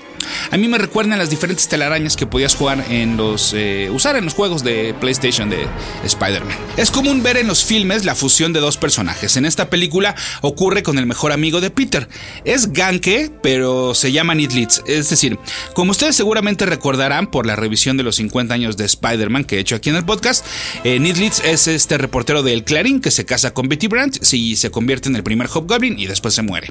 A 0.51 0.57
mí 0.57 0.67
me 0.67 0.77
recuerdan 0.77 1.19
las 1.19 1.29
diferentes 1.29 1.67
telarañas 1.67 2.15
que 2.15 2.25
podías 2.25 2.55
jugar 2.55 2.85
en 2.89 3.17
los. 3.17 3.53
Eh, 3.53 3.89
usar 3.91 4.15
en 4.15 4.25
los 4.25 4.33
juegos 4.33 4.63
de 4.63 4.93
PlayStation 4.99 5.49
de 5.49 5.67
Spider-Man. 6.03 6.55
Es 6.77 6.91
común 6.91 7.23
ver 7.23 7.37
en 7.37 7.47
los 7.47 7.63
filmes 7.63 8.05
la 8.05 8.15
fusión 8.15 8.53
de 8.53 8.59
dos 8.59 8.77
personajes. 8.77 9.37
En 9.37 9.45
esta 9.45 9.69
película 9.69 10.15
ocurre 10.41 10.83
con 10.83 10.97
el 10.97 11.05
mejor 11.05 11.31
amigo 11.31 11.61
de 11.61 11.69
Peter. 11.69 12.07
Es 12.45 12.73
Ganke, 12.73 13.31
pero 13.41 13.93
se 13.93 14.11
llama 14.11 14.35
Nidlitz. 14.35 14.81
Es 14.87 15.09
decir, 15.09 15.39
como 15.73 15.91
ustedes 15.91 16.15
seguramente 16.15 16.65
recordarán 16.65 17.27
por 17.27 17.45
la 17.45 17.55
revisión 17.55 17.97
de 17.97 18.03
los 18.03 18.15
50 18.17 18.53
años 18.53 18.77
de 18.77 18.85
Spider-Man 18.85 19.45
que 19.45 19.57
he 19.57 19.59
hecho 19.59 19.75
aquí 19.75 19.89
en 19.89 19.95
el 19.95 20.05
podcast, 20.05 20.45
eh, 20.83 20.99
Nidlitz 20.99 21.41
es 21.43 21.67
este 21.67 21.97
reportero 21.97 22.43
del 22.43 22.63
Clarín 22.63 23.01
que 23.01 23.11
se 23.11 23.25
casa 23.25 23.53
con 23.53 23.67
Betty 23.69 23.87
Brandt 23.87 24.33
y 24.33 24.55
se 24.55 24.71
convierte 24.71 25.09
en 25.09 25.15
el 25.15 25.23
primer 25.23 25.47
Hobgoblin 25.47 25.99
y 25.99 26.07
después 26.07 26.33
se 26.33 26.41
muere. 26.41 26.69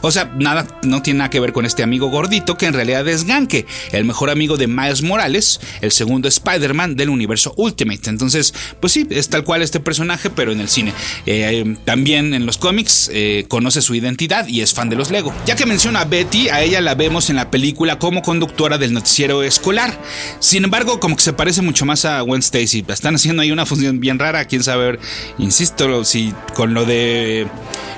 O 0.00 0.10
sea, 0.10 0.32
nada, 0.38 0.66
no 0.82 1.02
tiene 1.02 1.18
nada 1.18 1.30
que 1.30 1.40
ver 1.40 1.52
con 1.52 1.66
este 1.66 1.82
amigo 1.82 2.08
gordito 2.08 2.56
que 2.56 2.66
en 2.66 2.74
realidad 2.74 2.91
es 3.00 3.24
Ganke, 3.24 3.66
el 3.92 4.04
mejor 4.04 4.30
amigo 4.30 4.56
de 4.56 4.66
Miles 4.66 5.02
Morales, 5.02 5.60
el 5.80 5.92
segundo 5.92 6.28
Spider-Man 6.28 6.96
del 6.96 7.10
universo 7.10 7.54
Ultimate. 7.56 8.10
Entonces, 8.10 8.54
pues 8.80 8.92
sí, 8.92 9.06
es 9.10 9.28
tal 9.28 9.44
cual 9.44 9.62
este 9.62 9.80
personaje, 9.80 10.30
pero 10.30 10.52
en 10.52 10.60
el 10.60 10.68
cine. 10.68 10.92
Eh, 11.26 11.76
también 11.84 12.34
en 12.34 12.46
los 12.46 12.58
cómics 12.58 13.10
eh, 13.12 13.46
conoce 13.48 13.82
su 13.82 13.94
identidad 13.94 14.46
y 14.46 14.60
es 14.60 14.72
fan 14.72 14.88
de 14.88 14.96
los 14.96 15.10
Lego. 15.10 15.34
Ya 15.46 15.56
que 15.56 15.66
menciona 15.66 16.00
a 16.00 16.04
Betty, 16.04 16.48
a 16.48 16.62
ella 16.62 16.80
la 16.80 16.94
vemos 16.94 17.30
en 17.30 17.36
la 17.36 17.50
película 17.50 17.98
como 17.98 18.22
conductora 18.22 18.78
del 18.78 18.92
noticiero 18.92 19.42
escolar. 19.42 19.98
Sin 20.40 20.64
embargo, 20.64 21.00
como 21.00 21.16
que 21.16 21.22
se 21.22 21.32
parece 21.32 21.62
mucho 21.62 21.84
más 21.84 22.04
a 22.04 22.20
Gwen 22.20 22.40
Stacy. 22.40 22.84
Están 22.88 23.14
haciendo 23.14 23.42
ahí 23.42 23.50
una 23.50 23.66
función 23.66 24.00
bien 24.00 24.18
rara, 24.18 24.44
quién 24.44 24.62
sabe, 24.62 24.98
insisto, 25.38 26.04
si 26.04 26.34
con 26.54 26.74
lo 26.74 26.84
de 26.84 27.46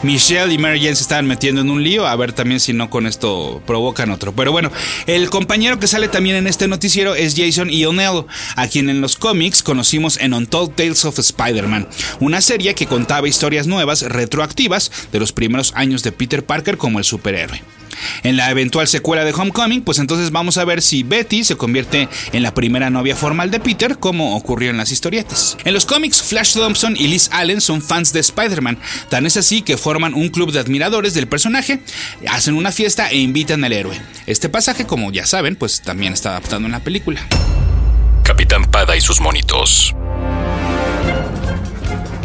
Michelle 0.05 0.53
y 0.53 0.59
Mary 0.59 0.81
Jane 0.81 0.95
se 0.95 1.03
estaban 1.03 1.27
metiendo 1.27 1.63
en 1.63 1.71
un 1.71 1.83
lío, 1.83 2.07
a 2.07 2.15
ver 2.15 2.33
también 2.33 2.61
si 2.61 2.75
no 2.75 2.91
con 2.91 3.07
esto 3.07 3.63
provocan 3.67 4.11
otro. 4.11 4.33
Pero 4.33 4.53
bueno, 4.53 4.71
El 5.07 5.31
compañero 5.31 5.79
que 5.79 5.87
sale 5.87 6.09
también 6.09 6.37
en 6.37 6.47
este 6.47 6.69
noticiero 6.69 7.15
es 7.15 7.35
Jason 7.37 7.71
Ionello, 7.71 8.27
a 8.57 8.67
quien 8.67 8.91
en 8.91 9.01
los 9.01 9.17
cómics 9.17 9.63
conocimos 9.63 10.19
en 10.19 10.35
Untold 10.35 10.75
Tales 10.75 11.05
of 11.05 11.19
Spider-Man, 11.19 11.89
una 12.21 12.41
serie 12.41 12.75
que 12.75 12.87
contaba 12.87 13.29
historias 13.29 13.67
nuevas 13.67 14.03
retroactivas 14.03 14.91
de 15.11 15.21
los 15.21 15.33
primeros 15.33 15.73
años 15.75 16.03
de 16.03 16.13
Peter 16.13 16.45
Parker 16.45 16.77
como 16.77 16.99
el 16.99 17.05
superhéroe. 17.05 17.63
En 18.23 18.37
la 18.37 18.51
eventual 18.51 18.89
secuela 18.89 19.25
de 19.25 19.33
Homecoming, 19.33 19.83
pues 19.83 19.99
entonces 19.99 20.31
vamos 20.31 20.57
a 20.59 20.65
ver 20.65 20.83
si 20.83 21.03
Betty 21.03 21.45
se 21.45 21.57
convierte 21.57 22.09
en 22.33 22.43
la 22.43 22.55
primera 22.55 22.91
novia 22.91 23.17
formal 23.17 23.51
de 23.51 23.61
Peter, 23.61 23.99
como 23.99 24.37
ocurrió 24.37 24.71
en 24.71 24.77
las 24.77 24.93
historietas. 24.93 25.57
En 25.65 25.75
los 25.75 25.87
cómics, 25.87 26.23
Flash 26.23 26.55
Thompson 26.55 26.97
y 26.97 27.09
Liz 27.09 27.29
Allen 27.33 27.61
son 27.61 27.83
fans 27.83 28.13
de 28.13 28.21
Spider-Man, 28.21 28.79
tan 29.09 29.27
es 29.27 29.37
así 29.37 29.63
que 29.63 29.77
forman 29.77 30.15
un 30.15 30.29
club 30.29 30.53
de 30.53 30.61
admiradores 30.61 31.15
del 31.15 31.29
personaje, 31.29 31.81
hacen 32.29 32.55
una 32.55 32.73
fiesta 32.73 33.09
e 33.11 33.17
invitan 33.17 33.65
al 33.65 33.73
héroe. 33.73 34.01
Este 34.27 34.49
pasaje, 34.49 34.87
como 34.87 35.13
ya 35.13 35.27
saben, 35.27 35.57
pues 35.57 35.83
también 35.83 36.13
está 36.13 36.31
adaptado 36.31 36.65
en 36.65 36.73
la 36.73 36.81
película. 36.81 37.21
Capitán 38.23 38.65
Pada 38.65 38.97
y 38.97 39.01
sus 39.01 39.21
monitos. 39.21 39.95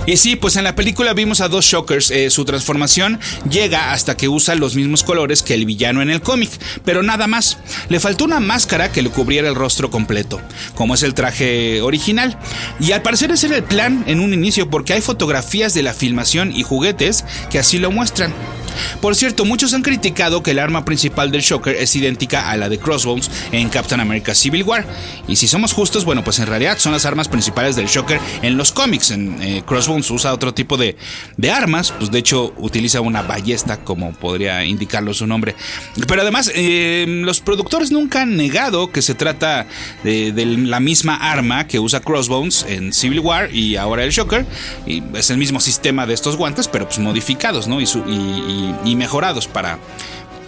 Y 0.10 0.18
sí, 0.18 0.36
pues 0.36 0.56
en 0.56 0.64
la 0.64 0.74
película 0.74 1.14
vimos 1.14 1.40
a 1.40 1.50
dos 1.50 1.66
Shockers. 1.66 2.10
Eh, 2.10 2.32
su 2.32 2.44
transformación 2.44 3.20
llega 3.48 3.92
hasta 3.92 4.18
que 4.18 4.28
usa 4.28 4.56
los 4.56 4.74
mismos 4.74 5.04
colores 5.04 5.44
que 5.44 5.54
el 5.54 5.68
villano 5.68 6.02
en 6.02 6.10
el 6.10 6.20
cómic, 6.20 6.50
pero 6.84 7.04
nada 7.04 7.28
más. 7.28 7.60
Le 7.90 8.00
faltó 8.00 8.26
una 8.26 8.40
máscara 8.40 8.92
que 8.92 9.04
le 9.04 9.12
cubriera 9.12 9.48
el 9.48 9.54
rostro 9.54 9.92
completo, 9.92 10.42
como 10.74 10.96
es 10.96 11.04
el 11.04 11.14
traje 11.14 11.84
original. 11.84 12.40
Y 12.80 12.92
al 12.94 13.04
parecer 13.04 13.30
ese 13.30 13.46
era 13.46 13.58
el 13.58 13.64
plan 13.64 14.04
en 14.08 14.20
un 14.20 14.34
inicio, 14.34 14.68
porque 14.68 14.94
hay 14.94 15.02
fotografías 15.02 15.76
de 15.76 15.84
la 15.84 15.94
filmación 15.94 16.56
y 16.56 16.64
juguetes 16.64 17.24
que 17.52 17.60
así 17.60 17.78
lo 17.78 17.92
muestran. 17.92 18.34
Por 19.02 19.16
cierto, 19.16 19.46
muchos 19.46 19.74
han 19.74 19.82
criticado 19.82 20.44
que 20.44 20.52
el 20.52 20.60
arma 20.60 20.86
principal 20.86 21.32
del 21.32 21.42
Shocker 21.42 21.76
es 21.76 21.96
idéntica 21.96 22.50
a 22.50 22.58
la 22.58 22.70
de 22.70 22.80
Crossbones 22.80 23.30
en 23.52 23.70
Captain 23.70 24.02
America 24.02 24.36
Civil 24.36 24.64
War. 24.64 24.86
Y 25.28 25.36
si 25.36 25.48
somos 25.48 25.74
justos, 25.74 26.06
bueno, 26.06 26.24
pues 26.24 26.40
en 26.40 26.48
realidad 26.48 26.78
son 26.80 26.92
las 26.92 27.06
armas 27.06 27.28
principales 27.28 27.76
del 27.76 27.88
Shocker 27.88 28.20
en 28.42 28.58
los 28.58 28.72
cómics. 28.72 29.12
En 29.12 29.42
eh, 29.42 29.64
Crossbones 29.66 29.99
usa 30.12 30.34
otro 30.34 30.54
tipo 30.54 30.78
de, 30.78 30.96
armas, 31.52 31.92
pues 31.92 32.12
de 32.12 32.20
hecho 32.20 32.54
utiliza 32.58 33.02
una 33.02 33.22
ballesta, 33.22 33.78
como 33.78 34.14
podría 34.14 34.64
indicarlo 34.66 35.14
su 35.14 35.26
nombre. 35.28 35.56
Pero 36.08 36.22
además, 36.22 36.52
eh, 36.56 37.06
los 37.08 37.40
productores 37.42 37.92
nunca 37.92 38.22
han 38.22 38.36
negado 38.36 38.92
que 38.92 39.02
se 39.02 39.16
trata 39.16 39.68
de, 40.04 40.34
la 40.46 40.80
misma 40.80 41.16
arma 41.16 41.68
que 41.68 41.80
usa 41.80 42.00
Crossbones 42.02 42.66
en 42.68 42.94
Civil 42.94 43.20
War 43.20 43.54
y 43.54 43.76
ahora 43.76 44.04
el 44.04 44.12
Shocker. 44.12 44.46
Y 44.86 45.04
es 45.14 45.30
el 45.30 45.38
mismo 45.38 45.60
sistema 45.60 46.06
de 46.06 46.14
estos 46.14 46.36
guantes, 46.36 46.68
pero 46.68 46.86
pues 46.86 47.00
modificados, 47.00 47.68
¿no? 47.68 47.80
y, 47.82 48.96
mejorados 48.96 49.48
para, 49.48 49.80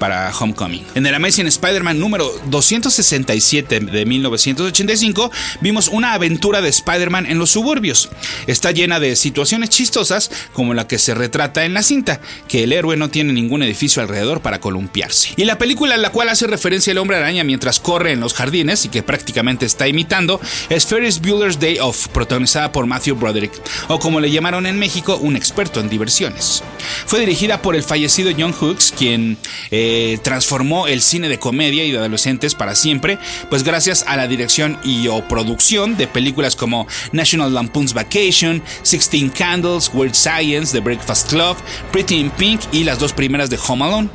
para 0.01 0.33
Homecoming. 0.35 0.83
En 0.95 1.05
el 1.05 1.13
Amazing 1.13 1.45
Spider-Man 1.45 1.99
número 1.99 2.27
267 2.47 3.81
de 3.81 4.05
1985 4.07 5.31
vimos 5.61 5.89
una 5.89 6.13
aventura 6.13 6.59
de 6.59 6.69
Spider-Man 6.69 7.27
en 7.27 7.37
los 7.37 7.51
suburbios. 7.51 8.09
Está 8.47 8.71
llena 8.71 8.99
de 8.99 9.15
situaciones 9.15 9.69
chistosas 9.69 10.31
como 10.53 10.73
la 10.73 10.87
que 10.87 10.97
se 10.97 11.13
retrata 11.13 11.65
en 11.65 11.75
la 11.75 11.83
cinta, 11.83 12.19
que 12.47 12.63
el 12.63 12.73
héroe 12.73 12.97
no 12.97 13.11
tiene 13.11 13.31
ningún 13.31 13.61
edificio 13.61 14.01
alrededor 14.01 14.41
para 14.41 14.59
columpiarse. 14.59 15.35
Y 15.37 15.45
la 15.45 15.59
película 15.59 15.93
en 15.93 16.01
la 16.01 16.09
cual 16.09 16.29
hace 16.29 16.47
referencia 16.47 16.89
el 16.89 16.97
hombre 16.97 17.17
araña 17.17 17.43
mientras 17.43 17.79
corre 17.79 18.11
en 18.11 18.21
los 18.21 18.33
jardines 18.33 18.85
y 18.85 18.89
que 18.89 19.03
prácticamente 19.03 19.67
está 19.67 19.87
imitando 19.87 20.41
es 20.69 20.87
Ferris 20.87 21.21
Bueller's 21.21 21.59
Day 21.59 21.77
Off, 21.77 22.07
protagonizada 22.07 22.71
por 22.71 22.87
Matthew 22.87 23.17
Broderick, 23.17 23.53
o 23.87 23.99
como 23.99 24.19
le 24.19 24.31
llamaron 24.31 24.65
en 24.65 24.79
México, 24.79 25.17
un 25.17 25.35
experto 25.35 25.79
en 25.79 25.89
diversiones. 25.89 26.63
Fue 27.05 27.19
dirigida 27.19 27.61
por 27.61 27.75
el 27.75 27.83
fallecido 27.83 28.31
John 28.35 28.55
Hughes, 28.59 28.91
quien... 28.97 29.37
Eh, 29.69 29.90
transformó 30.23 30.87
el 30.87 31.01
cine 31.01 31.29
de 31.29 31.39
comedia 31.39 31.83
y 31.83 31.91
de 31.91 31.97
adolescentes 31.97 32.55
para 32.55 32.75
siempre, 32.75 33.17
pues 33.49 33.63
gracias 33.63 34.03
a 34.07 34.17
la 34.17 34.27
dirección 34.27 34.79
y 34.83 35.07
o 35.07 35.27
producción 35.27 35.97
de 35.97 36.07
películas 36.07 36.55
como 36.55 36.87
National 37.11 37.53
Lampoon's 37.53 37.93
Vacation, 37.93 38.63
Sixteen 38.83 39.29
Candles, 39.29 39.91
Weird 39.93 40.15
Science, 40.15 40.71
The 40.71 40.79
Breakfast 40.79 41.29
Club, 41.29 41.57
Pretty 41.91 42.15
in 42.15 42.29
Pink 42.31 42.61
y 42.71 42.83
las 42.83 42.99
dos 42.99 43.13
primeras 43.13 43.49
de 43.49 43.59
Home 43.67 43.85
Alone. 43.85 44.09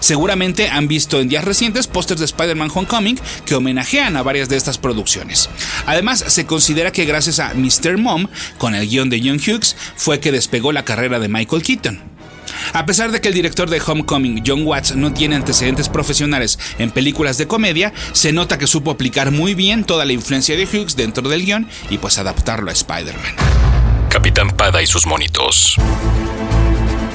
Seguramente 0.00 0.68
han 0.68 0.88
visto 0.88 1.20
en 1.20 1.28
días 1.28 1.44
recientes 1.44 1.86
pósters 1.86 2.20
de 2.20 2.26
Spider-Man 2.26 2.70
Homecoming 2.72 3.18
que 3.44 3.54
homenajean 3.54 4.16
a 4.16 4.22
varias 4.22 4.48
de 4.48 4.56
estas 4.56 4.78
producciones. 4.78 5.48
Además, 5.86 6.24
se 6.26 6.46
considera 6.46 6.92
que 6.92 7.04
gracias 7.04 7.38
a 7.38 7.54
Mr. 7.54 7.98
Mom, 7.98 8.28
con 8.58 8.74
el 8.74 8.88
guion 8.88 9.10
de 9.10 9.20
John 9.24 9.40
Hughes, 9.40 9.76
fue 9.96 10.20
que 10.20 10.32
despegó 10.32 10.72
la 10.72 10.84
carrera 10.84 11.18
de 11.18 11.28
Michael 11.28 11.62
Keaton. 11.62 12.11
A 12.72 12.86
pesar 12.86 13.10
de 13.12 13.20
que 13.20 13.28
el 13.28 13.34
director 13.34 13.68
de 13.70 13.80
Homecoming, 13.84 14.42
John 14.46 14.66
Watts, 14.66 14.96
no 14.96 15.12
tiene 15.12 15.36
antecedentes 15.36 15.88
profesionales 15.88 16.58
en 16.78 16.90
películas 16.90 17.38
de 17.38 17.46
comedia, 17.46 17.92
se 18.12 18.32
nota 18.32 18.58
que 18.58 18.66
supo 18.66 18.90
aplicar 18.90 19.30
muy 19.30 19.54
bien 19.54 19.84
toda 19.84 20.04
la 20.04 20.12
influencia 20.12 20.56
de 20.56 20.64
Hughes 20.64 20.96
dentro 20.96 21.28
del 21.28 21.44
guion 21.44 21.68
y 21.90 21.98
pues 21.98 22.18
adaptarlo 22.18 22.70
a 22.70 22.72
Spider-Man. 22.72 23.34
Capitán 24.08 24.50
Pada 24.50 24.82
y 24.82 24.86
sus 24.86 25.06
monitos. 25.06 25.76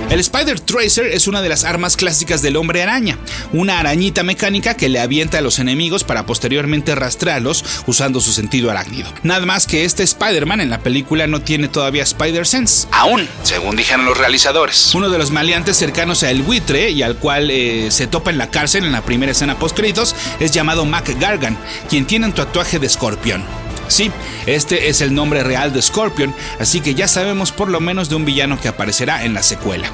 El 0.09 0.21
Spider 0.21 0.57
Tracer 0.61 1.07
es 1.07 1.27
una 1.27 1.41
de 1.41 1.49
las 1.49 1.65
armas 1.65 1.97
clásicas 1.97 2.41
del 2.41 2.55
hombre 2.55 2.81
araña, 2.81 3.17
una 3.51 3.77
arañita 3.77 4.23
mecánica 4.23 4.73
que 4.73 4.87
le 4.87 5.01
avienta 5.01 5.39
a 5.39 5.41
los 5.41 5.59
enemigos 5.59 6.05
para 6.05 6.25
posteriormente 6.25 6.95
rastrearlos 6.95 7.65
usando 7.87 8.21
su 8.21 8.31
sentido 8.31 8.71
arácnido. 8.71 9.11
Nada 9.23 9.45
más 9.45 9.67
que 9.67 9.83
este 9.83 10.03
Spider-Man 10.03 10.61
en 10.61 10.69
la 10.69 10.79
película 10.79 11.27
no 11.27 11.41
tiene 11.41 11.67
todavía 11.67 12.03
Spider 12.03 12.47
Sense, 12.47 12.87
aún, 12.91 13.27
según 13.43 13.75
dijeron 13.75 14.05
los 14.05 14.17
realizadores. 14.17 14.95
Uno 14.95 15.09
de 15.09 15.17
los 15.17 15.31
maleantes 15.31 15.75
cercanos 15.75 16.23
a 16.23 16.31
el 16.31 16.41
buitre 16.41 16.89
y 16.89 17.03
al 17.03 17.17
cual 17.17 17.51
eh, 17.51 17.91
se 17.91 18.07
topa 18.07 18.29
en 18.29 18.37
la 18.37 18.49
cárcel 18.49 18.85
en 18.85 18.93
la 18.93 19.03
primera 19.03 19.33
escena 19.33 19.59
post 19.59 19.75
créditos 19.75 20.15
es 20.39 20.51
llamado 20.51 20.85
Mac 20.85 21.13
Gargan, 21.19 21.57
quien 21.89 22.05
tiene 22.05 22.27
un 22.27 22.33
tatuaje 22.33 22.79
de 22.79 22.87
escorpión. 22.87 23.43
Sí, 23.87 24.11
este 24.45 24.89
es 24.89 25.01
el 25.01 25.13
nombre 25.13 25.43
real 25.43 25.73
de 25.73 25.81
Scorpion, 25.81 26.33
así 26.59 26.81
que 26.81 26.95
ya 26.95 27.07
sabemos 27.07 27.51
por 27.51 27.69
lo 27.69 27.79
menos 27.79 28.09
de 28.09 28.15
un 28.15 28.25
villano 28.25 28.59
que 28.59 28.67
aparecerá 28.67 29.23
en 29.23 29.33
la 29.33 29.43
secuela. 29.43 29.91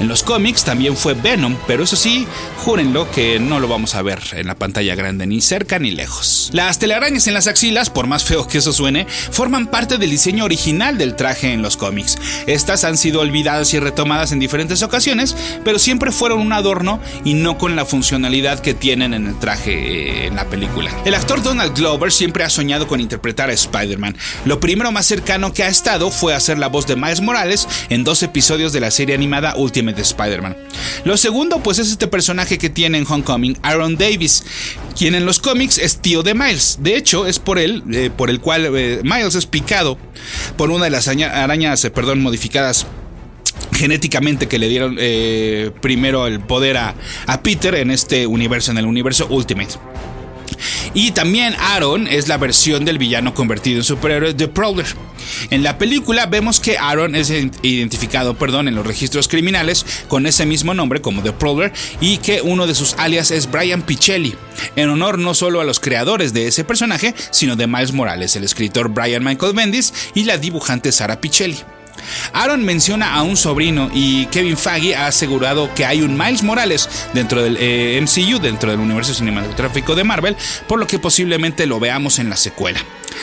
En 0.00 0.08
los 0.08 0.22
cómics 0.22 0.64
también 0.64 0.96
fue 0.96 1.14
Venom, 1.14 1.56
pero 1.66 1.84
eso 1.84 1.96
sí, 1.96 2.26
júrenlo 2.58 3.10
que 3.10 3.38
no 3.38 3.60
lo 3.60 3.68
vamos 3.68 3.94
a 3.94 4.02
ver 4.02 4.20
en 4.32 4.46
la 4.46 4.54
pantalla 4.54 4.94
grande 4.94 5.26
ni 5.26 5.40
cerca 5.40 5.78
ni 5.78 5.90
lejos. 5.90 6.50
Las 6.52 6.78
telarañas 6.78 7.26
en 7.26 7.34
las 7.34 7.46
axilas, 7.46 7.90
por 7.90 8.06
más 8.06 8.24
feo 8.24 8.46
que 8.46 8.58
eso 8.58 8.72
suene, 8.72 9.06
forman 9.08 9.66
parte 9.66 9.98
del 9.98 10.10
diseño 10.10 10.44
original 10.44 10.98
del 10.98 11.16
traje 11.16 11.52
en 11.52 11.62
los 11.62 11.76
cómics. 11.76 12.18
Estas 12.46 12.84
han 12.84 12.96
sido 12.96 13.20
olvidadas 13.20 13.72
y 13.74 13.80
retomadas 13.80 14.32
en 14.32 14.38
diferentes 14.38 14.82
ocasiones, 14.82 15.36
pero 15.64 15.78
siempre 15.78 16.12
fueron 16.12 16.40
un 16.40 16.52
adorno 16.52 17.00
y 17.24 17.34
no 17.34 17.58
con 17.58 17.76
la 17.76 17.84
funcionalidad 17.84 18.60
que 18.60 18.74
tienen 18.74 19.14
en 19.14 19.26
el 19.26 19.38
traje 19.38 19.72
eh, 19.72 20.26
en 20.26 20.36
la 20.36 20.46
película. 20.46 20.90
El 21.04 21.14
actor 21.14 21.42
Donald 21.42 21.76
Glover 21.76 22.12
siempre 22.12 22.44
ha 22.44 22.50
soñado 22.50 22.86
con 22.86 23.00
interpretar 23.00 23.50
a 23.50 23.52
Spider-Man. 23.52 24.16
Lo 24.44 24.60
primero 24.60 24.92
más 24.92 25.06
cercano 25.06 25.52
que 25.52 25.64
ha 25.64 25.68
estado 25.68 26.10
fue 26.10 26.34
hacer 26.34 26.58
la 26.58 26.68
voz 26.68 26.86
de 26.86 26.96
Miles 26.96 27.20
Morales 27.20 27.68
en 27.88 28.04
dos 28.04 28.22
episodios 28.22 28.72
de 28.72 28.80
la 28.80 28.90
serie 28.90 29.14
animada 29.14 29.54
Ultimate 29.62 30.00
Spider-Man. 30.02 30.56
Lo 31.04 31.16
segundo, 31.16 31.62
pues 31.62 31.78
es 31.78 31.88
este 31.88 32.08
personaje 32.08 32.58
que 32.58 32.70
tiene 32.70 32.98
en 32.98 33.06
Homecoming, 33.08 33.58
Aaron 33.62 33.96
Davis, 33.96 34.44
quien 34.98 35.14
en 35.14 35.26
los 35.26 35.40
cómics 35.40 35.78
es 35.78 35.98
tío 35.98 36.22
de 36.22 36.34
Miles. 36.34 36.78
De 36.80 36.96
hecho, 36.96 37.26
es 37.26 37.38
por 37.38 37.58
él, 37.58 37.82
eh, 37.92 38.10
por 38.14 38.30
el 38.30 38.40
cual 38.40 38.74
eh, 38.76 39.00
Miles 39.02 39.34
es 39.34 39.46
picado 39.46 39.98
por 40.56 40.70
una 40.70 40.84
de 40.84 40.90
las 40.90 41.08
arañas, 41.08 41.84
eh, 41.84 41.90
perdón, 41.90 42.22
modificadas 42.22 42.86
genéticamente 43.72 44.48
que 44.48 44.58
le 44.58 44.68
dieron 44.68 44.96
primero 45.80 46.26
el 46.26 46.40
poder 46.40 46.76
a, 46.76 46.94
a 47.26 47.42
Peter 47.42 47.74
en 47.74 47.90
este 47.90 48.26
universo, 48.26 48.70
en 48.70 48.78
el 48.78 48.86
universo 48.86 49.26
Ultimate. 49.28 49.74
Y 50.94 51.12
también 51.12 51.54
Aaron 51.58 52.06
es 52.06 52.28
la 52.28 52.36
versión 52.36 52.84
del 52.84 52.98
villano 52.98 53.34
convertido 53.34 53.78
en 53.78 53.84
superhéroe 53.84 54.34
The 54.34 54.48
Prowler. 54.48 54.86
En 55.50 55.62
la 55.62 55.78
película 55.78 56.26
vemos 56.26 56.60
que 56.60 56.78
Aaron 56.78 57.14
es 57.14 57.30
identificado 57.62 58.34
perdón, 58.34 58.68
en 58.68 58.74
los 58.74 58.86
registros 58.86 59.28
criminales 59.28 59.86
con 60.08 60.26
ese 60.26 60.46
mismo 60.46 60.74
nombre 60.74 61.00
como 61.00 61.22
The 61.22 61.32
Prowler 61.32 61.72
y 62.00 62.18
que 62.18 62.42
uno 62.42 62.66
de 62.66 62.74
sus 62.74 62.94
alias 62.94 63.30
es 63.30 63.50
Brian 63.50 63.82
Pichelli, 63.82 64.34
en 64.76 64.88
honor 64.90 65.18
no 65.18 65.34
solo 65.34 65.60
a 65.60 65.64
los 65.64 65.80
creadores 65.80 66.32
de 66.32 66.48
ese 66.48 66.64
personaje, 66.64 67.14
sino 67.30 67.56
de 67.56 67.66
Miles 67.66 67.92
Morales, 67.92 68.36
el 68.36 68.44
escritor 68.44 68.88
Brian 68.88 69.24
Michael 69.24 69.54
Bendis 69.54 69.92
y 70.14 70.24
la 70.24 70.38
dibujante 70.38 70.92
Sara 70.92 71.20
Pichelli. 71.20 71.58
Aaron 72.32 72.64
menciona 72.64 73.14
a 73.14 73.22
un 73.22 73.36
sobrino 73.36 73.90
y 73.92 74.26
Kevin 74.26 74.56
Feige 74.56 74.94
ha 74.94 75.06
asegurado 75.06 75.72
que 75.74 75.84
hay 75.84 76.02
un 76.02 76.16
Miles 76.16 76.42
Morales 76.42 76.88
dentro 77.12 77.42
del 77.42 77.56
eh, 77.60 78.00
MCU, 78.00 78.38
dentro 78.38 78.70
del 78.70 78.80
universo 78.80 79.14
cinematográfico 79.14 79.94
de 79.94 80.04
Marvel, 80.04 80.36
por 80.66 80.78
lo 80.78 80.86
que 80.86 80.98
posiblemente 80.98 81.66
lo 81.66 81.80
veamos 81.80 82.18
en 82.18 82.30
la 82.30 82.36
secuela. 82.36 82.80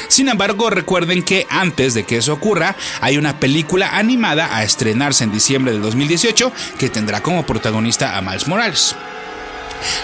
Sin 0.07 0.29
embargo, 0.29 0.69
recuerden 0.69 1.24
que 1.24 1.48
antes 1.50 1.93
de 1.93 2.03
que 2.03 2.17
eso 2.17 2.33
ocurra, 2.33 2.75
hay 3.01 3.17
una 3.17 3.39
película 3.39 3.98
animada 3.98 4.55
a 4.55 4.63
estrenarse 4.63 5.24
en 5.24 5.31
diciembre 5.31 5.74
del 5.74 5.81
2018 5.81 6.51
que 6.77 6.89
tendrá 6.89 7.21
como 7.21 7.45
protagonista 7.45 8.17
a 8.17 8.21
Miles 8.21 8.48
Morales. 8.48 8.95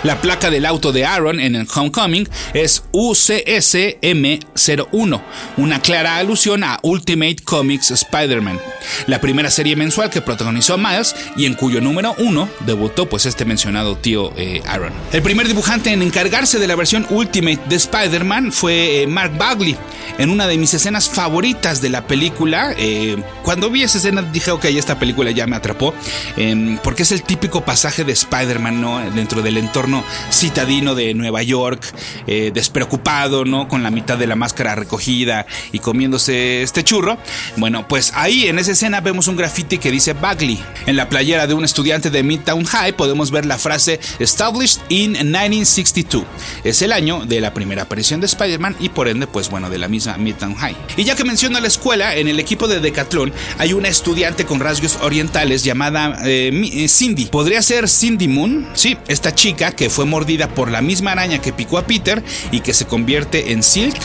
La 0.03 0.22
placa 0.22 0.50
del 0.50 0.65
auto 0.65 0.91
de 0.91 1.05
Aaron 1.05 1.39
en 1.39 1.55
el 1.55 1.67
Homecoming 1.74 2.27
es 2.53 2.84
UCSM01, 2.91 5.22
una 5.58 5.82
clara 5.82 6.17
alusión 6.17 6.63
a 6.63 6.79
Ultimate 6.84 7.38
Comics 7.44 7.91
Spider-Man. 7.91 8.60
la 9.08 9.20
primera 9.20 9.50
serie 9.50 9.75
mensual 9.75 10.10
que 10.10 10.22
protagonizó 10.22 10.77
Miles 10.77 11.15
y 11.36 11.46
en 11.46 11.55
cuyo 11.55 11.82
número 11.82 12.15
uno 12.20 12.48
debutó 12.65 13.10
pues 13.10 13.25
este 13.25 13.46
mencionado 13.46 13.98
tío 13.98 14.32
eh, 14.38 14.62
Aaron. 14.67 14.94
El 15.12 15.22
primer 15.22 15.48
dibujante 15.48 15.91
en 15.91 16.01
encargarse 16.01 16.60
de 16.60 16.67
la 16.67 16.75
versión 16.75 17.05
Ultimate 17.10 17.60
de 17.67 17.75
Spider-Man 17.75 18.51
fue 18.51 19.01
eh, 19.01 19.08
Mark 19.08 19.38
Bagley. 19.38 19.75
En 20.17 20.29
una 20.29 20.48
de 20.48 20.58
mis 20.58 20.74
escenas 20.74 21.10
favoritas 21.10 21.82
de 21.82 21.89
la 21.89 22.08
película, 22.08 22.74
eh, 22.77 23.17
cuando 23.44 23.70
vi 23.70 23.84
esa 23.84 23.98
escena 23.98 24.22
dije, 24.22 24.51
ok, 24.51 24.65
esta 24.65 24.98
película 24.98 25.32
ya 25.32 25.46
me 25.46 25.58
atrapó, 25.58 25.94
em, 26.38 26.77
porque 26.77 27.03
es 27.03 27.12
el 27.12 27.24
típico 27.24 27.65
pasaje 27.65 28.03
de 28.03 28.13
Spider-Man, 28.13 28.79
¿no? 28.79 29.12
Dentro 29.12 29.41
del 29.41 29.58
entorno 29.66 30.04
citadino 30.32 30.96
de 30.96 31.14
Nueva 31.14 31.44
York, 31.44 31.84
despreocupado, 32.26 33.46
¿no? 33.46 33.68
Con 33.68 33.84
la 33.84 33.92
mitad 33.92 34.18
de 34.18 34.28
la 34.28 34.36
máscara 34.36 34.76
recogida 34.76 35.46
y 35.72 35.80
comiéndose 35.80 36.64
este 36.64 36.84
churro. 36.84 37.18
Bueno, 37.58 37.88
pues 37.88 38.12
ahí 38.16 38.48
en 38.48 38.60
esa 38.60 38.72
escena 38.72 39.02
vemos 39.02 39.28
un 39.28 39.36
graffiti 39.36 39.78
que 39.78 39.92
dice 39.92 40.14
Bagley. 40.14 40.60
En 40.86 40.96
la 40.96 41.10
playera 41.10 41.48
de 41.48 41.54
un 41.54 41.64
estudiante 41.64 42.10
de 42.10 42.24
Midtown 42.24 42.66
High 42.66 42.94
podemos 42.94 43.32
ver 43.32 43.46
la 43.46 43.58
frase 43.58 44.00
Established 44.20 44.82
in 44.90 45.12
1962. 45.14 46.24
Es 46.64 46.82
el 46.82 46.92
año 46.92 47.26
de 47.26 47.42
la 47.42 47.54
primera 47.54 47.84
aparición 47.84 48.20
de 48.20 48.28
Spider-Man 48.28 48.76
y 48.80 48.90
por 48.90 49.08
ende, 49.08 49.28
pues 49.28 49.50
bueno, 49.50 49.70
de 49.70 49.78
la 49.78 49.88
misma 49.88 50.18
Midtown 50.18 50.56
High. 50.56 50.76
Y 50.98 51.04
ya 51.04 51.16
que 51.16 51.24
menciono 51.24 51.60
la 51.60 51.68
escuela, 51.68 52.16
en 52.16 52.28
el 52.28 52.40
equipo 52.40 52.68
de 52.68 52.80
Decathlon 52.80 53.34
hay 53.58 53.74
una 53.74 53.88
estudiante 53.88 54.46
con 54.46 54.60
rasgos 54.60 54.98
orientales 55.02 55.64
llamada 55.64 56.20
eh, 56.26 56.52
eh, 56.74 56.88
Cindy. 56.88 57.26
¿Podría 57.26 57.62
ser 57.62 57.88
Cindy 57.88 58.28
Moon? 58.28 58.68
Sí, 58.74 58.98
esta 59.08 59.34
chica 59.34 59.55
que 59.56 59.90
fue 59.90 60.06
mordida 60.06 60.48
por 60.50 60.70
la 60.70 60.82
misma 60.82 61.12
araña 61.12 61.40
que 61.40 61.54
picó 61.54 61.78
a 61.78 61.86
Peter 61.86 62.24
y 62.52 62.60
que 62.60 62.74
se 62.74 62.86
convierte 62.86 63.52
en 63.52 63.64
Silk. 63.64 63.98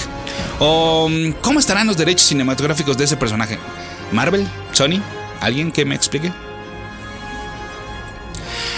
¿O 0.58 1.08
mm, 1.08 1.32
cómo 1.40 1.58
estarán 1.58 1.86
los 1.86 1.96
derechos 1.96 2.28
cinematográficos 2.28 2.96
de 2.96 3.04
ese 3.04 3.16
personaje? 3.16 3.58
¿Marvel? 4.12 4.46
¿Sony? 4.72 5.00
¿Alguien 5.40 5.72
que 5.72 5.84
me 5.84 5.94
explique? 5.94 6.32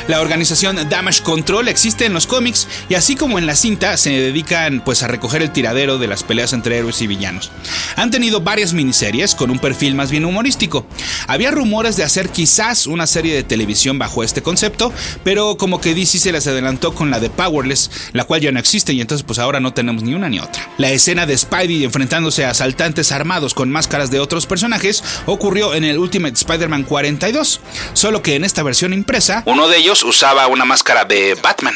La 0.08 0.20
organización 0.20 0.78
Damage 0.88 1.22
Control 1.22 1.68
existe 1.68 2.06
en 2.06 2.12
los 2.12 2.26
cómics 2.26 2.66
y 2.88 2.94
así 2.94 3.14
como 3.14 3.38
en 3.38 3.46
la 3.46 3.54
cinta 3.54 3.96
se 3.96 4.10
dedican 4.10 4.82
pues 4.84 5.02
a 5.02 5.06
recoger 5.06 5.42
el 5.42 5.52
tiradero 5.52 5.98
de 5.98 6.08
las 6.08 6.24
peleas 6.24 6.52
entre 6.52 6.78
héroes 6.78 7.00
y 7.02 7.06
villanos. 7.06 7.50
Han 7.96 8.10
tenido 8.10 8.40
varias 8.40 8.72
miniseries 8.72 9.34
con 9.34 9.50
un 9.50 9.60
perfil 9.60 9.94
más 9.94 10.10
bien 10.10 10.24
humorístico. 10.24 10.86
Había 11.28 11.52
rumores 11.52 11.96
de 11.96 12.02
hacer 12.02 12.30
quizás 12.30 12.86
una 12.86 13.06
serie 13.06 13.34
de 13.34 13.44
televisión 13.44 13.98
bajo 13.98 14.24
este 14.24 14.42
concepto, 14.42 14.92
pero 15.22 15.56
como 15.56 15.80
que 15.80 15.94
DC 15.94 16.18
se 16.18 16.32
les 16.32 16.46
adelantó 16.48 16.94
con 16.94 17.10
la 17.10 17.20
de 17.20 17.30
Powerless, 17.30 17.90
la 18.12 18.24
cual 18.24 18.40
ya 18.40 18.50
no 18.50 18.58
existe 18.58 18.92
y 18.92 19.00
entonces 19.00 19.24
pues 19.24 19.38
ahora 19.38 19.60
no 19.60 19.72
tenemos 19.72 20.02
ni 20.02 20.14
una 20.14 20.28
ni 20.28 20.40
otra. 20.40 20.68
La 20.78 20.90
escena 20.90 21.26
de 21.26 21.38
Spidey 21.38 21.84
enfrentándose 21.84 22.44
a 22.44 22.50
asaltantes 22.50 23.12
armados 23.12 23.54
con 23.54 23.70
máscaras 23.70 24.10
de 24.10 24.18
otros 24.18 24.46
personajes 24.46 25.04
ocurrió 25.26 25.74
en 25.74 25.84
el 25.84 25.98
Ultimate 25.98 26.34
Spider-Man 26.34 26.84
42, 26.84 27.60
solo 27.92 28.22
que 28.22 28.34
en 28.34 28.44
esta 28.44 28.62
versión 28.62 28.92
impresa, 28.92 29.42
uno 29.46 29.68
de 29.68 29.78
ellos 29.78 29.91
usaba 30.02 30.46
una 30.46 30.64
máscara 30.64 31.04
de 31.04 31.34
Batman. 31.34 31.74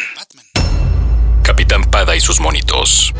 Capitán 1.42 1.84
Pada 1.84 2.16
y 2.16 2.20
sus 2.20 2.40
monitos. 2.40 3.12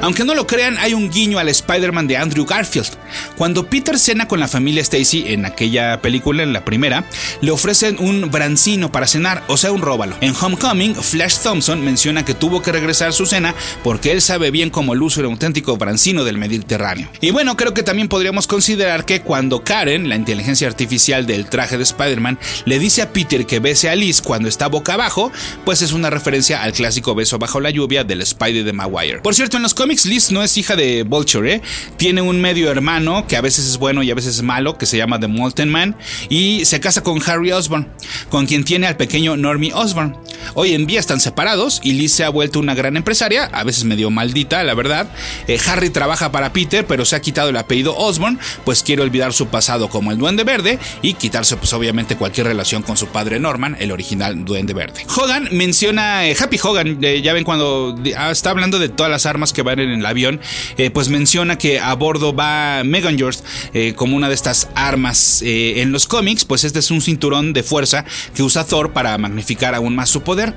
Aunque 0.00 0.24
no 0.24 0.34
lo 0.34 0.46
crean, 0.46 0.78
hay 0.78 0.94
un 0.94 1.10
guiño 1.10 1.38
al 1.38 1.48
Spider-Man 1.48 2.06
de 2.06 2.16
Andrew 2.16 2.46
Garfield. 2.46 2.88
Cuando 3.36 3.68
Peter 3.68 3.98
cena 3.98 4.28
con 4.28 4.38
la 4.38 4.46
familia 4.46 4.80
Stacy 4.82 5.24
en 5.28 5.44
aquella 5.44 6.00
película, 6.00 6.42
en 6.42 6.52
la 6.52 6.64
primera, 6.64 7.04
le 7.40 7.50
ofrecen 7.50 7.96
un 7.98 8.30
brancino 8.30 8.92
para 8.92 9.08
cenar, 9.08 9.42
o 9.48 9.56
sea, 9.56 9.72
un 9.72 9.82
róbalo. 9.82 10.16
En 10.20 10.34
Homecoming, 10.40 10.94
Flash 10.94 11.38
Thompson 11.38 11.84
menciona 11.84 12.24
que 12.24 12.34
tuvo 12.34 12.62
que 12.62 12.70
regresar 12.70 13.12
su 13.12 13.26
cena 13.26 13.54
porque 13.82 14.12
él 14.12 14.22
sabe 14.22 14.50
bien 14.50 14.70
cómo 14.70 14.94
era 14.94 15.28
un 15.28 15.32
auténtico 15.32 15.76
brancino 15.76 16.24
del 16.24 16.38
Mediterráneo. 16.38 17.08
Y 17.20 17.30
bueno, 17.30 17.56
creo 17.56 17.74
que 17.74 17.82
también 17.82 18.08
podríamos 18.08 18.46
considerar 18.46 19.04
que 19.04 19.22
cuando 19.22 19.64
Karen, 19.64 20.08
la 20.08 20.16
inteligencia 20.16 20.68
artificial 20.68 21.26
del 21.26 21.46
traje 21.46 21.76
de 21.76 21.82
Spider-Man, 21.82 22.38
le 22.64 22.78
dice 22.78 23.02
a 23.02 23.12
Peter 23.12 23.46
que 23.46 23.58
bese 23.58 23.88
a 23.88 23.96
Liz 23.96 24.22
cuando 24.22 24.48
está 24.48 24.68
boca 24.68 24.94
abajo, 24.94 25.32
pues 25.64 25.82
es 25.82 25.92
una 25.92 26.10
referencia 26.10 26.62
al 26.62 26.72
clásico 26.72 27.14
beso 27.14 27.38
bajo 27.38 27.60
la 27.60 27.70
lluvia 27.70 28.04
del 28.04 28.22
Spider 28.22 28.64
de 28.64 28.72
Maguire. 28.72 29.20
Por 29.20 29.34
cierto, 29.34 29.56
en 29.56 29.62
los 29.62 29.74
Liz 29.88 30.30
no 30.30 30.42
es 30.42 30.56
hija 30.56 30.76
de 30.76 31.02
Vulture, 31.02 31.54
¿eh? 31.54 31.62
Tiene 31.96 32.20
un 32.20 32.40
medio 32.40 32.70
hermano 32.70 33.26
que 33.26 33.36
a 33.36 33.40
veces 33.40 33.66
es 33.66 33.78
bueno 33.78 34.02
y 34.02 34.10
a 34.10 34.14
veces 34.14 34.36
es 34.36 34.42
malo, 34.42 34.76
que 34.76 34.86
se 34.86 34.96
llama 34.96 35.18
The 35.18 35.28
Molten 35.28 35.70
Man, 35.70 35.96
y 36.28 36.64
se 36.66 36.78
casa 36.78 37.02
con 37.02 37.20
Harry 37.26 37.52
Osborn, 37.52 37.88
con 38.28 38.46
quien 38.46 38.64
tiene 38.64 38.86
al 38.86 38.96
pequeño 38.96 39.36
Normie 39.36 39.72
Osborn. 39.72 40.16
Hoy 40.54 40.74
en 40.74 40.86
día 40.86 41.00
están 41.00 41.20
separados 41.20 41.80
y 41.82 41.92
Liz 41.94 42.12
se 42.12 42.24
ha 42.24 42.28
vuelto 42.28 42.60
una 42.60 42.74
gran 42.74 42.96
empresaria, 42.96 43.46
a 43.46 43.64
veces 43.64 43.84
medio 43.84 44.10
maldita, 44.10 44.62
la 44.62 44.74
verdad. 44.74 45.10
Eh, 45.46 45.58
Harry 45.66 45.90
trabaja 45.90 46.30
para 46.32 46.52
Peter, 46.52 46.86
pero 46.86 47.04
se 47.04 47.16
ha 47.16 47.20
quitado 47.20 47.48
el 47.48 47.56
apellido 47.56 47.96
Osborn, 47.96 48.38
pues 48.64 48.82
quiere 48.82 49.02
olvidar 49.02 49.32
su 49.32 49.48
pasado 49.48 49.88
como 49.88 50.12
el 50.12 50.18
Duende 50.18 50.44
Verde 50.44 50.78
y 51.02 51.14
quitarse, 51.14 51.56
pues 51.56 51.72
obviamente, 51.72 52.16
cualquier 52.16 52.46
relación 52.46 52.82
con 52.82 52.96
su 52.96 53.08
padre 53.08 53.40
Norman, 53.40 53.76
el 53.80 53.90
original 53.90 54.44
Duende 54.44 54.74
Verde. 54.74 55.06
Hogan 55.16 55.48
menciona, 55.52 56.28
eh, 56.28 56.36
Happy 56.38 56.58
Hogan, 56.62 57.00
ya 57.00 57.32
ven 57.32 57.44
cuando 57.44 57.98
ah, 58.16 58.30
está 58.30 58.50
hablando 58.50 58.78
de 58.78 58.88
todas 58.88 59.10
las 59.10 59.26
armas 59.26 59.52
que 59.52 59.62
van 59.62 59.77
en 59.80 59.90
el 59.90 60.06
avión, 60.06 60.40
eh, 60.76 60.90
pues 60.90 61.08
menciona 61.08 61.56
que 61.56 61.80
a 61.80 61.94
bordo 61.94 62.34
va 62.34 62.82
Megan 62.84 63.18
George 63.18 63.40
eh, 63.74 63.94
como 63.96 64.16
una 64.16 64.28
de 64.28 64.34
estas 64.34 64.68
armas 64.74 65.42
eh, 65.42 65.80
en 65.80 65.92
los 65.92 66.06
cómics, 66.06 66.44
pues 66.44 66.64
este 66.64 66.78
es 66.78 66.90
un 66.90 67.00
cinturón 67.00 67.52
de 67.52 67.62
fuerza 67.62 68.04
que 68.34 68.42
usa 68.42 68.64
Thor 68.64 68.92
para 68.92 69.16
magnificar 69.18 69.74
aún 69.74 69.94
más 69.94 70.10
su 70.10 70.22
poder. 70.22 70.54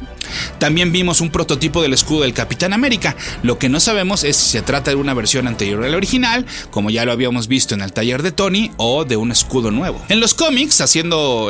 También 0.59 0.91
vimos 0.91 1.21
un 1.21 1.29
prototipo 1.29 1.81
del 1.81 1.93
escudo 1.93 2.21
del 2.21 2.33
Capitán 2.33 2.73
América. 2.73 3.15
Lo 3.43 3.57
que 3.57 3.69
no 3.69 3.79
sabemos 3.79 4.23
es 4.23 4.37
si 4.37 4.51
se 4.51 4.61
trata 4.61 4.91
de 4.91 4.95
una 4.95 5.13
versión 5.13 5.47
anterior 5.47 5.83
al 5.83 5.95
original, 5.95 6.45
como 6.69 6.89
ya 6.89 7.05
lo 7.05 7.11
habíamos 7.11 7.47
visto 7.47 7.75
en 7.75 7.81
el 7.81 7.93
taller 7.93 8.23
de 8.23 8.31
Tony, 8.31 8.71
o 8.77 9.05
de 9.05 9.17
un 9.17 9.31
escudo 9.31 9.71
nuevo. 9.71 10.03
En 10.09 10.19
los 10.19 10.33
cómics, 10.33 10.81
haciendo 10.81 11.49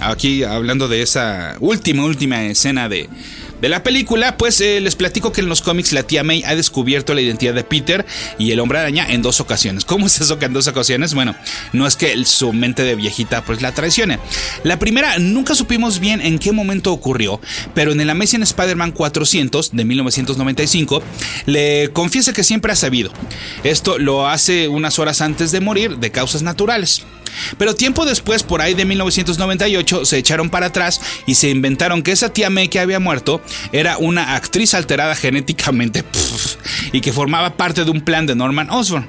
aquí 0.00 0.42
hablando 0.42 0.88
de 0.88 1.02
esa 1.02 1.56
última, 1.60 2.04
última 2.04 2.44
escena 2.44 2.88
de 2.88 3.08
de 3.64 3.70
la 3.70 3.82
película, 3.82 4.36
pues 4.36 4.60
eh, 4.60 4.78
les 4.82 4.94
platico 4.94 5.32
que 5.32 5.40
en 5.40 5.48
los 5.48 5.62
cómics 5.62 5.94
la 5.94 6.02
tía 6.02 6.22
May 6.22 6.42
ha 6.44 6.54
descubierto 6.54 7.14
la 7.14 7.22
identidad 7.22 7.54
de 7.54 7.64
Peter 7.64 8.04
y 8.38 8.50
el 8.50 8.60
hombre 8.60 8.78
araña 8.78 9.06
en 9.08 9.22
dos 9.22 9.40
ocasiones. 9.40 9.86
¿Cómo 9.86 10.06
es 10.06 10.20
eso 10.20 10.38
que 10.38 10.44
en 10.44 10.52
dos 10.52 10.66
ocasiones? 10.66 11.14
Bueno, 11.14 11.34
no 11.72 11.86
es 11.86 11.96
que 11.96 12.22
su 12.26 12.52
mente 12.52 12.82
de 12.82 12.94
viejita 12.94 13.42
pues 13.42 13.62
la 13.62 13.72
traicione. 13.72 14.18
La 14.64 14.78
primera 14.78 15.18
nunca 15.18 15.54
supimos 15.54 15.98
bien 15.98 16.20
en 16.20 16.38
qué 16.38 16.52
momento 16.52 16.92
ocurrió, 16.92 17.40
pero 17.74 17.92
en 17.92 18.02
el 18.02 18.10
Amazing 18.10 18.42
Spider-Man 18.42 18.92
400 18.92 19.74
de 19.74 19.84
1995 19.86 21.02
le 21.46 21.88
confiesa 21.94 22.34
que 22.34 22.44
siempre 22.44 22.70
ha 22.70 22.76
sabido. 22.76 23.12
Esto 23.62 23.98
lo 23.98 24.28
hace 24.28 24.68
unas 24.68 24.98
horas 24.98 25.22
antes 25.22 25.52
de 25.52 25.60
morir 25.60 25.96
de 25.96 26.10
causas 26.10 26.42
naturales. 26.42 27.06
Pero 27.58 27.74
tiempo 27.74 28.04
después, 28.04 28.42
por 28.42 28.60
ahí 28.60 28.74
de 28.74 28.84
1998, 28.84 30.04
se 30.04 30.18
echaron 30.18 30.50
para 30.50 30.66
atrás 30.66 31.00
y 31.26 31.34
se 31.34 31.50
inventaron 31.50 32.02
que 32.02 32.12
esa 32.12 32.32
tía 32.32 32.50
May 32.50 32.68
que 32.68 32.80
había 32.80 33.00
muerto 33.00 33.40
era 33.72 33.98
una 33.98 34.34
actriz 34.34 34.74
alterada 34.74 35.14
genéticamente 35.14 36.04
y 36.92 37.00
que 37.00 37.12
formaba 37.12 37.56
parte 37.56 37.84
de 37.84 37.90
un 37.90 38.00
plan 38.00 38.26
de 38.26 38.34
Norman 38.34 38.70
Osborn. 38.70 39.06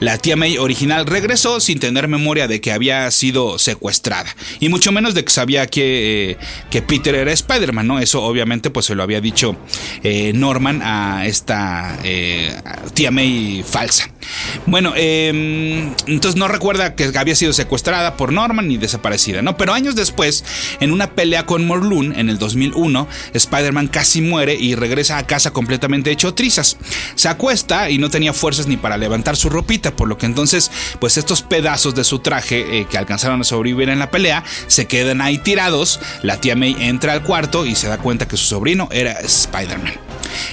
La 0.00 0.18
tía 0.18 0.36
May 0.36 0.58
original 0.58 1.06
regresó 1.06 1.60
sin 1.60 1.78
tener 1.78 2.08
memoria 2.08 2.48
de 2.48 2.60
que 2.60 2.72
había 2.72 3.10
sido 3.10 3.58
secuestrada 3.58 4.34
y 4.60 4.68
mucho 4.68 4.92
menos 4.92 5.14
de 5.14 5.24
que 5.24 5.32
sabía 5.32 5.66
que, 5.66 6.30
eh, 6.32 6.38
que 6.70 6.82
Peter 6.82 7.14
era 7.14 7.32
Spider-Man, 7.32 7.86
¿no? 7.86 7.98
Eso 7.98 8.22
obviamente 8.22 8.70
pues 8.70 8.86
se 8.86 8.94
lo 8.94 9.02
había 9.02 9.20
dicho 9.20 9.56
eh, 10.02 10.32
Norman 10.34 10.82
a 10.82 11.26
esta 11.26 11.98
eh, 12.04 12.54
tía 12.94 13.10
May 13.10 13.64
falsa. 13.66 14.10
Bueno, 14.66 14.92
em, 14.96 15.94
entonces 16.06 16.36
no 16.36 16.48
recuerda 16.48 16.94
que 16.94 17.12
había 17.16 17.36
sido 17.36 17.52
secuestrada 17.52 18.16
por 18.16 18.32
Norman 18.32 18.68
ni 18.68 18.76
desaparecida, 18.76 19.42
¿no? 19.42 19.56
Pero 19.56 19.72
años 19.72 19.94
después, 19.94 20.44
en 20.80 20.92
una 20.92 21.12
pelea 21.12 21.46
con 21.46 21.66
Morlun 21.66 22.18
en 22.18 22.28
el 22.28 22.38
2001, 22.38 23.08
Spider-Man 23.34 23.88
casi 23.88 24.20
muere 24.20 24.54
y 24.54 24.74
regresa 24.74 25.18
a 25.18 25.26
casa 25.26 25.52
completamente 25.52 26.10
hecho 26.10 26.34
trizas. 26.34 26.76
Se 27.14 27.28
acuesta 27.28 27.90
y 27.90 27.98
no 27.98 28.10
tenía 28.10 28.32
fuerzas 28.32 28.66
ni 28.66 28.76
para 28.76 28.96
levantar 28.96 29.36
su 29.36 29.48
ropita, 29.66 29.96
por 29.96 30.08
lo 30.08 30.16
que 30.16 30.26
entonces, 30.26 30.70
pues 31.00 31.16
estos 31.16 31.42
pedazos 31.42 31.94
de 31.94 32.04
su 32.04 32.20
traje 32.20 32.80
eh, 32.80 32.86
que 32.88 32.98
alcanzaron 32.98 33.40
a 33.40 33.44
sobrevivir 33.44 33.88
en 33.88 33.98
la 33.98 34.10
pelea 34.10 34.44
se 34.68 34.86
quedan 34.86 35.20
ahí 35.20 35.38
tirados. 35.38 36.00
La 36.22 36.40
tía 36.40 36.54
May 36.54 36.76
entra 36.78 37.12
al 37.12 37.24
cuarto 37.24 37.66
y 37.66 37.74
se 37.74 37.88
da 37.88 37.98
cuenta 37.98 38.28
que 38.28 38.36
su 38.36 38.46
sobrino 38.46 38.88
era 38.92 39.12
Spider-Man. 39.12 39.94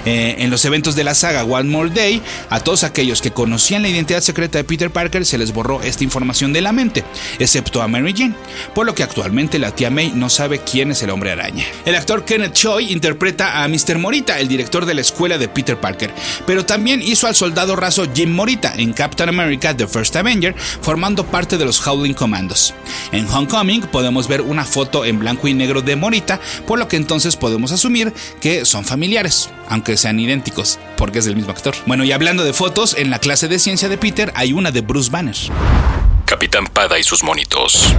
Eh, 0.05 0.35
en 0.39 0.49
los 0.49 0.65
eventos 0.65 0.95
de 0.95 1.03
la 1.03 1.15
saga 1.15 1.43
One 1.43 1.69
More 1.69 1.89
Day, 1.89 2.21
a 2.49 2.59
todos 2.59 2.83
aquellos 2.83 3.21
que 3.21 3.31
conocían 3.31 3.81
la 3.81 3.89
identidad 3.89 4.21
secreta 4.21 4.57
de 4.57 4.63
Peter 4.63 4.89
Parker 4.89 5.25
se 5.25 5.37
les 5.37 5.53
borró 5.53 5.81
esta 5.81 6.03
información 6.03 6.53
de 6.53 6.61
la 6.61 6.71
mente, 6.71 7.03
excepto 7.39 7.81
a 7.81 7.87
Mary 7.87 8.13
Jane, 8.15 8.35
por 8.73 8.85
lo 8.85 8.95
que 8.95 9.03
actualmente 9.03 9.59
la 9.59 9.75
tía 9.75 9.89
May 9.89 10.11
no 10.15 10.29
sabe 10.29 10.59
quién 10.59 10.91
es 10.91 11.03
el 11.03 11.09
hombre 11.09 11.31
araña. 11.31 11.65
El 11.85 11.95
actor 11.95 12.25
Kenneth 12.25 12.53
Choi 12.53 12.91
interpreta 12.91 13.63
a 13.63 13.67
Mr. 13.67 13.97
Morita, 13.97 14.39
el 14.39 14.47
director 14.47 14.85
de 14.85 14.93
la 14.93 15.01
escuela 15.01 15.37
de 15.37 15.47
Peter 15.47 15.79
Parker, 15.79 16.13
pero 16.45 16.65
también 16.65 17.01
hizo 17.01 17.27
al 17.27 17.35
soldado 17.35 17.75
raso 17.75 18.07
Jim 18.13 18.31
Morita 18.31 18.73
en 18.75 18.93
Captain 19.03 19.27
America 19.27 19.75
The 19.75 19.85
First 19.85 20.15
Avenger, 20.15 20.55
formando 20.57 21.25
parte 21.25 21.57
de 21.57 21.65
los 21.65 21.85
Howling 21.85 22.13
Commandos. 22.13 22.73
En 23.11 23.27
Homecoming 23.27 23.81
podemos 23.81 24.29
ver 24.29 24.39
una 24.39 24.63
foto 24.63 25.03
en 25.03 25.19
blanco 25.19 25.49
y 25.49 25.53
negro 25.53 25.81
de 25.81 25.97
Morita, 25.97 26.39
por 26.65 26.79
lo 26.79 26.87
que 26.87 26.95
entonces 26.95 27.35
podemos 27.35 27.73
asumir 27.73 28.13
que 28.39 28.63
son 28.63 28.85
familiares, 28.85 29.49
aunque 29.67 29.91
que 29.91 29.97
sean 29.97 30.21
idénticos, 30.21 30.79
porque 30.95 31.19
es 31.19 31.27
el 31.27 31.35
mismo 31.35 31.51
actor. 31.51 31.75
Bueno, 31.85 32.05
y 32.05 32.13
hablando 32.13 32.45
de 32.45 32.53
fotos, 32.53 32.95
en 32.97 33.09
la 33.09 33.19
clase 33.19 33.49
de 33.49 33.59
ciencia 33.59 33.89
de 33.89 33.97
Peter 33.97 34.31
hay 34.35 34.53
una 34.53 34.71
de 34.71 34.79
Bruce 34.79 35.11
Banner. 35.11 35.35
Capitán 36.25 36.67
Pada 36.67 36.97
y 36.97 37.03
sus 37.03 37.25
monitos. 37.25 37.93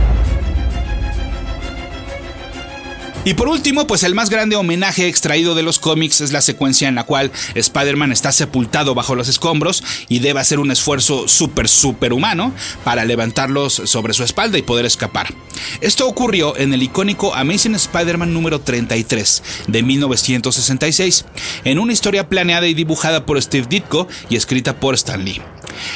Y 3.27 3.33
por 3.35 3.49
último, 3.49 3.87
pues 3.87 4.03
el 4.03 4.15
más 4.15 4.29
grande 4.29 4.57
homenaje 4.57 5.09
extraído 5.09 5.55
de 5.55 5.63
los 5.63 5.79
cómics 5.79 6.21
es 6.21 6.31
la 6.31 6.43
secuencia 6.43 6.89
en 6.89 6.95
la 6.95 7.05
cual 7.05 7.33
Spider-Man 7.55 8.13
está 8.13 8.33
sepultado 8.33 8.95
bajo 8.95 9.15
los 9.15 9.29
escombros 9.29 9.83
y 10.09 10.19
debe 10.19 10.41
hacer 10.41 10.59
un 10.59 10.71
esfuerzo 10.71 11.27
súper, 11.27 11.69
súper 11.69 12.13
humano 12.13 12.53
para 12.85 13.07
levantarlos 13.07 13.81
sobre 13.87 14.13
su 14.13 14.25
espalda 14.25 14.59
y 14.59 14.63
poder 14.63 14.85
escapar. 14.85 15.33
Esto 15.81 16.07
ocurrió 16.07 16.55
en 16.59 16.75
el 16.75 16.83
icónico 16.83 17.35
Amazing 17.35 17.77
Spider-Man 17.77 18.35
número 18.35 18.61
33 18.61 19.43
de 19.69 19.83
1966, 19.83 21.25
en 21.65 21.79
una 21.79 21.95
historia 21.95 22.29
planeada 22.29 22.67
y 22.67 22.75
dibujada 22.75 23.25
por 23.25 23.41
Steve 23.41 23.67
Ditko 23.69 24.07
y 24.29 24.37
escrita 24.37 24.79
por 24.79 24.95
Stan 24.95 25.25
Lee. 25.25 25.41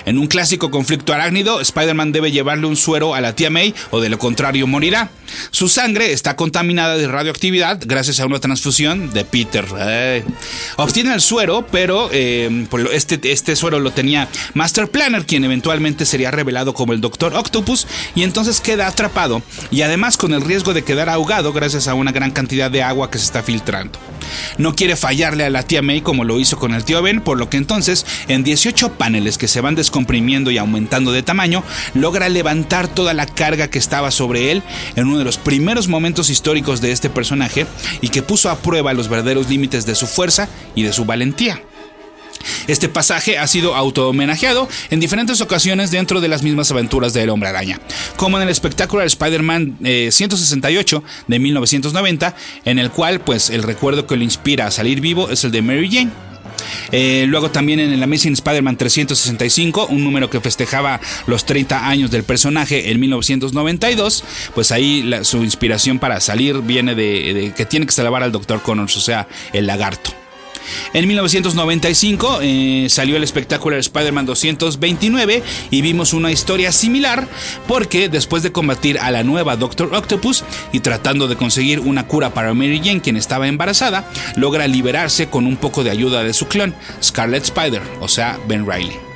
En 0.04 0.18
un 0.18 0.26
clásico 0.26 0.70
conflicto 0.70 1.12
arácnido, 1.12 1.60
Spider-Man 1.60 2.12
debe 2.12 2.30
llevarle 2.30 2.66
un 2.66 2.76
suero 2.76 3.14
a 3.14 3.20
la 3.20 3.34
tía 3.34 3.50
May 3.50 3.74
o 3.90 4.00
de 4.00 4.08
lo 4.08 4.18
contrario 4.18 4.66
morirá. 4.66 5.10
Su 5.50 5.68
sangre 5.68 6.12
está 6.12 6.36
contaminada 6.36 6.96
de 6.96 7.06
radioactividad 7.06 7.80
gracias 7.84 8.20
a 8.20 8.26
una 8.26 8.40
transfusión 8.40 9.12
de 9.12 9.24
Peter. 9.24 9.64
Obtiene 10.76 11.14
el 11.14 11.20
suero, 11.20 11.66
pero 11.70 12.08
eh, 12.12 12.66
este, 12.92 13.20
este 13.32 13.56
suero 13.56 13.78
lo 13.78 13.90
tenía 13.90 14.28
Master 14.54 14.88
Planner, 14.88 15.26
quien 15.26 15.44
eventualmente 15.44 16.06
sería 16.06 16.30
revelado 16.30 16.74
como 16.74 16.92
el 16.92 17.00
Doctor 17.00 17.34
Octopus, 17.34 17.86
y 18.14 18.22
entonces 18.22 18.60
queda 18.60 18.86
atrapado 18.86 19.42
y 19.70 19.82
además 19.82 20.16
con 20.16 20.32
el 20.32 20.42
riesgo 20.42 20.74
de 20.74 20.84
quedar 20.84 21.08
ahogado 21.08 21.52
gracias 21.52 21.88
a 21.88 21.94
una 21.94 22.12
gran 22.12 22.30
cantidad 22.30 22.70
de 22.70 22.82
agua 22.82 23.10
que 23.10 23.18
se 23.18 23.24
está 23.24 23.42
filtrando. 23.42 23.98
No 24.56 24.74
quiere 24.74 24.96
fallarle 24.96 25.44
a 25.44 25.50
la 25.50 25.62
tía 25.62 25.82
May 25.82 26.00
como 26.00 26.24
lo 26.24 26.40
hizo 26.40 26.58
con 26.58 26.74
el 26.74 26.84
tío 26.84 27.02
Ben, 27.02 27.20
por 27.20 27.38
lo 27.38 27.50
que 27.50 27.56
entonces, 27.56 28.06
en 28.28 28.44
18 28.44 28.94
paneles 28.94 29.38
que 29.38 29.48
se 29.48 29.60
van 29.60 29.74
descomprimiendo 29.74 30.50
y 30.50 30.58
aumentando 30.58 31.12
de 31.12 31.22
tamaño, 31.22 31.62
logra 31.94 32.28
levantar 32.28 32.88
toda 32.88 33.14
la 33.14 33.26
carga 33.26 33.68
que 33.68 33.78
estaba 33.78 34.10
sobre 34.10 34.50
él 34.50 34.62
en 34.96 35.06
uno 35.06 35.18
de 35.18 35.24
los 35.24 35.38
primeros 35.38 35.88
momentos 35.88 36.30
históricos 36.30 36.80
de 36.80 36.92
este 36.92 37.10
personaje 37.10 37.66
y 38.00 38.08
que 38.08 38.22
puso 38.22 38.50
a 38.50 38.58
prueba 38.58 38.94
los 38.94 39.08
verdaderos 39.08 39.48
límites 39.48 39.86
de 39.86 39.94
su 39.94 40.06
fuerza 40.06 40.48
y 40.74 40.82
de 40.82 40.92
su 40.92 41.04
valentía. 41.04 41.60
Este 42.66 42.88
pasaje 42.88 43.38
ha 43.38 43.46
sido 43.46 43.74
auto-homenajeado 43.74 44.68
en 44.90 45.00
diferentes 45.00 45.40
ocasiones 45.40 45.90
dentro 45.90 46.20
de 46.20 46.28
las 46.28 46.42
mismas 46.42 46.70
aventuras 46.70 47.12
del 47.12 47.30
Hombre 47.30 47.48
Araña, 47.48 47.80
como 48.16 48.36
en 48.36 48.44
el 48.44 48.48
espectacular 48.48 49.06
Spider-Man 49.06 49.78
168 50.10 51.02
eh, 51.04 51.22
de 51.26 51.38
1990, 51.38 52.34
en 52.64 52.78
el 52.78 52.90
cual 52.90 53.20
pues 53.20 53.50
el 53.50 53.62
recuerdo 53.62 54.06
que 54.06 54.16
lo 54.16 54.24
inspira 54.24 54.66
a 54.66 54.70
salir 54.70 55.00
vivo 55.00 55.30
es 55.30 55.44
el 55.44 55.50
de 55.50 55.62
Mary 55.62 55.88
Jane. 55.90 56.10
Eh, 56.90 57.24
luego 57.28 57.50
también 57.50 57.80
en 57.80 57.92
el 57.92 58.02
Amazing 58.02 58.32
Spider-Man 58.32 58.76
365, 58.76 59.86
un 59.86 60.04
número 60.04 60.30
que 60.30 60.40
festejaba 60.40 61.00
los 61.26 61.44
30 61.46 61.88
años 61.88 62.10
del 62.10 62.24
personaje 62.24 62.90
en 62.90 63.00
1992, 63.00 64.24
pues 64.54 64.72
ahí 64.72 65.08
su 65.22 65.44
inspiración 65.44 65.98
para 65.98 66.20
salir 66.20 66.60
viene 66.62 66.94
de, 66.94 67.34
de, 67.34 67.52
que 67.52 67.64
tiene 67.64 67.86
que 67.86 67.92
salvar 67.92 68.22
al 68.22 68.32
Dr. 68.32 68.62
Connors, 68.62 68.96
o 68.96 69.00
sea, 69.00 69.28
el 69.52 69.66
lagarto. 69.66 70.12
En 70.92 71.06
1995 71.06 72.40
eh, 72.42 72.86
salió 72.88 73.16
el 73.16 73.24
espectacular 73.24 73.78
Spider-Man 73.78 74.26
229 74.26 75.42
y 75.70 75.82
vimos 75.82 76.12
una 76.12 76.30
historia 76.30 76.72
similar 76.72 77.28
porque 77.66 78.08
después 78.08 78.42
de 78.42 78.52
combatir 78.52 78.98
a 78.98 79.10
la 79.10 79.22
nueva 79.22 79.56
Doctor 79.56 79.94
Octopus 79.94 80.44
y 80.72 80.80
tratando 80.80 81.28
de 81.28 81.36
conseguir 81.36 81.80
una 81.80 82.06
cura 82.06 82.34
para 82.34 82.54
Mary 82.54 82.80
Jane 82.82 83.00
quien 83.00 83.16
estaba 83.16 83.48
embarazada, 83.48 84.10
logra 84.36 84.66
liberarse 84.66 85.28
con 85.28 85.46
un 85.46 85.56
poco 85.56 85.84
de 85.84 85.90
ayuda 85.90 86.22
de 86.22 86.32
su 86.32 86.48
clon, 86.48 86.74
Scarlet 87.02 87.44
Spider, 87.44 87.82
o 88.00 88.08
sea, 88.08 88.38
Ben 88.46 88.66
Riley. 88.66 89.07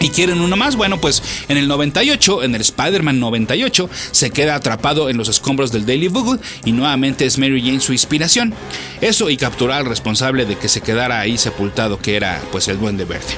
¿Y 0.00 0.10
quieren 0.10 0.40
uno 0.40 0.56
más? 0.56 0.76
Bueno, 0.76 1.00
pues 1.00 1.22
en 1.48 1.56
el 1.56 1.68
98, 1.68 2.42
en 2.42 2.54
el 2.54 2.60
Spider-Man 2.60 3.18
98, 3.18 3.88
se 4.12 4.30
queda 4.30 4.54
atrapado 4.54 5.08
en 5.08 5.16
los 5.16 5.28
escombros 5.28 5.72
del 5.72 5.86
Daily 5.86 6.08
Bugle 6.08 6.40
y 6.64 6.72
nuevamente 6.72 7.24
es 7.24 7.38
Mary 7.38 7.62
Jane 7.62 7.80
su 7.80 7.92
inspiración. 7.92 8.54
Eso 9.00 9.30
y 9.30 9.36
capturar 9.36 9.80
al 9.80 9.86
responsable 9.86 10.44
de 10.44 10.58
que 10.58 10.68
se 10.68 10.80
quedara 10.80 11.20
ahí 11.20 11.38
sepultado, 11.38 11.98
que 11.98 12.16
era 12.16 12.42
pues 12.52 12.68
el 12.68 12.78
Duende 12.78 13.04
Verde. 13.04 13.34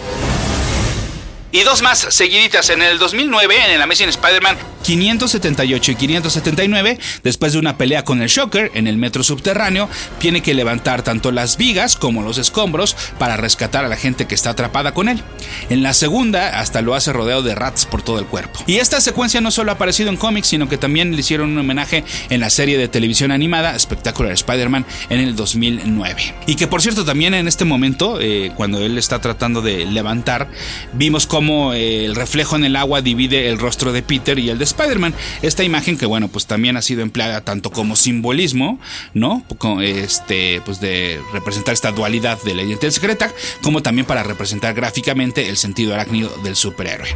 Y 1.51 1.62
dos 1.62 1.81
más 1.81 1.99
seguiditas 2.11 2.68
en 2.68 2.83
el 2.83 2.99
2009 2.99 3.57
en 3.64 3.71
el 3.71 3.81
Amazing 3.81 4.11
Spider-Man 4.11 4.59
578 4.88 5.92
y 5.92 5.94
579, 5.96 6.98
después 7.22 7.53
de 7.53 7.59
una 7.59 7.77
pelea 7.77 8.07
con 8.07 8.22
el 8.22 8.29
Shocker 8.31 8.70
en 8.72 8.87
el 8.87 8.96
metro 8.96 9.22
subterráneo, 9.22 9.87
tiene 10.18 10.40
que 10.40 10.55
levantar 10.55 11.03
tanto 11.03 11.31
las 11.31 11.59
vigas 11.59 11.94
como 11.94 12.22
los 12.22 12.38
escombros 12.38 12.96
para 13.18 13.37
rescatar 13.37 13.85
a 13.85 13.88
la 13.88 13.96
gente 13.96 14.27
que 14.27 14.35
está 14.35 14.48
atrapada 14.48 14.94
con 14.94 15.11
él. 15.11 15.22
En 15.68 15.83
la 15.83 15.92
segunda, 15.92 16.59
hasta 16.59 16.81
lo 16.81 16.94
hace 16.94 17.12
rodeado 17.12 17.42
de 17.42 17.55
rats 17.55 17.85
por 17.85 18.01
todo 18.01 18.18
el 18.18 18.24
cuerpo. 18.24 18.61
Y 18.66 18.77
esta 18.77 19.03
secuencia 19.03 19.42
no 19.42 19.51
solo 19.51 19.72
ha 19.72 19.74
aparecido 19.74 20.09
en 20.09 20.16
cómics, 20.16 20.48
sino 20.48 20.70
que 20.70 20.79
también 20.79 21.12
le 21.12 21.20
hicieron 21.20 21.51
un 21.51 21.59
homenaje 21.59 22.03
en 22.31 22.40
la 22.40 22.48
serie 22.48 22.79
de 22.79 22.88
televisión 22.88 23.31
animada 23.31 23.79
Spectacular 23.79 24.33
Spider-Man 24.33 24.87
en 25.11 25.20
el 25.20 25.37
2009. 25.37 26.35
Y 26.46 26.55
que 26.55 26.66
por 26.66 26.81
cierto, 26.81 27.05
también 27.05 27.35
en 27.35 27.46
este 27.46 27.66
momento, 27.66 28.22
eh, 28.22 28.53
cuando 28.57 28.81
él 28.81 28.96
está 28.96 29.20
tratando 29.20 29.61
de 29.61 29.85
levantar, 29.85 30.48
vimos 30.94 31.27
cómo 31.27 31.74
eh, 31.74 32.07
el 32.07 32.14
reflejo 32.14 32.57
en 32.57 32.64
el 32.64 32.74
agua 32.74 33.03
divide 33.03 33.51
el 33.51 33.59
rostro 33.59 33.92
de 33.92 34.01
Peter 34.01 34.38
y 34.38 34.48
el 34.48 34.57
de 34.57 34.64
Spider-Man. 34.79 35.14
Esta 35.43 35.64
imagen 35.64 35.99
que, 35.99 36.07
bueno, 36.07 36.29
pues 36.29 36.47
también 36.47 36.77
ha 36.77 36.83
sido 36.83 37.03
empleada 37.03 37.41
tanto 37.43 37.71
como 37.71 37.97
simbolismo, 37.97 38.79
¿no? 39.14 39.45
Este, 39.83 40.61
pues 40.64 40.81
de 40.81 41.21
representar 41.33 41.75
esta 41.75 41.91
dualidad 41.91 42.41
de 42.43 42.55
la 42.55 42.62
identidad 42.62 42.93
secreta, 42.93 43.33
como 43.62 43.83
también 43.83 44.07
para 44.07 44.23
representar 44.23 44.75
gráficamente 44.75 45.49
el 45.49 45.57
sentido 45.57 45.95
arácnido 45.95 46.31
del 46.45 46.57
superhéroe. 46.57 47.09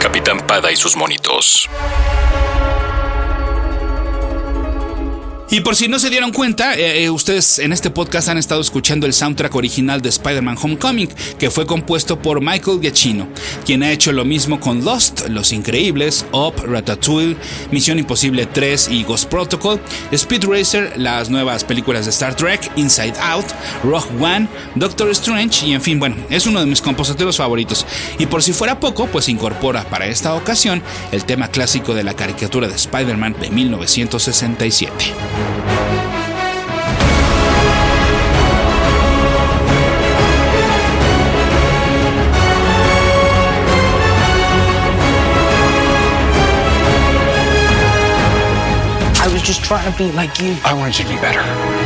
Capitán 0.00 0.38
Pada 0.46 0.72
y 0.72 0.76
sus 0.76 0.96
monitos. 0.96 1.68
Y 5.48 5.60
por 5.60 5.76
si 5.76 5.86
no 5.86 6.00
se 6.00 6.10
dieron 6.10 6.32
cuenta, 6.32 6.74
eh, 6.74 7.04
eh, 7.04 7.10
ustedes 7.10 7.60
en 7.60 7.72
este 7.72 7.88
podcast 7.88 8.28
han 8.28 8.36
estado 8.36 8.60
escuchando 8.60 9.06
el 9.06 9.12
soundtrack 9.12 9.54
original 9.54 10.02
de 10.02 10.08
Spider-Man 10.08 10.58
Homecoming, 10.60 11.08
que 11.38 11.52
fue 11.52 11.66
compuesto 11.66 12.20
por 12.20 12.40
Michael 12.40 12.80
Giacchino, 12.80 13.28
quien 13.64 13.84
ha 13.84 13.92
hecho 13.92 14.10
lo 14.12 14.24
mismo 14.24 14.58
con 14.58 14.84
Lost, 14.84 15.28
Los 15.28 15.52
Increíbles, 15.52 16.26
Up, 16.32 16.54
Ratatouille, 16.66 17.36
Misión 17.70 18.00
Imposible 18.00 18.46
3 18.46 18.88
y 18.90 19.04
Ghost 19.04 19.30
Protocol, 19.30 19.80
Speed 20.10 20.46
Racer, 20.46 20.92
las 20.96 21.30
nuevas 21.30 21.62
películas 21.62 22.06
de 22.06 22.10
Star 22.10 22.34
Trek, 22.34 22.72
Inside 22.74 23.14
Out, 23.20 23.46
Rogue 23.84 24.10
One, 24.20 24.48
Doctor 24.74 25.10
Strange 25.10 25.64
y 25.64 25.74
en 25.74 25.80
fin, 25.80 26.00
bueno, 26.00 26.16
es 26.28 26.46
uno 26.48 26.58
de 26.58 26.66
mis 26.66 26.82
compositores 26.82 27.36
favoritos. 27.36 27.86
Y 28.18 28.26
por 28.26 28.42
si 28.42 28.52
fuera 28.52 28.80
poco, 28.80 29.06
pues 29.06 29.28
incorpora 29.28 29.84
para 29.84 30.06
esta 30.06 30.34
ocasión 30.34 30.82
el 31.12 31.24
tema 31.24 31.48
clásico 31.48 31.94
de 31.94 32.02
la 32.02 32.14
caricatura 32.14 32.66
de 32.66 32.74
Spider-Man 32.74 33.36
de 33.40 33.50
1967. 33.50 35.45
I 49.18 49.32
was 49.32 49.42
just 49.42 49.64
trying 49.64 49.90
to 49.90 49.98
be 49.98 50.12
like 50.12 50.40
you. 50.40 50.56
I 50.64 50.72
wanted 50.72 50.98
you 50.98 51.04
to 51.04 51.10
be 51.10 51.20
better. 51.20 51.85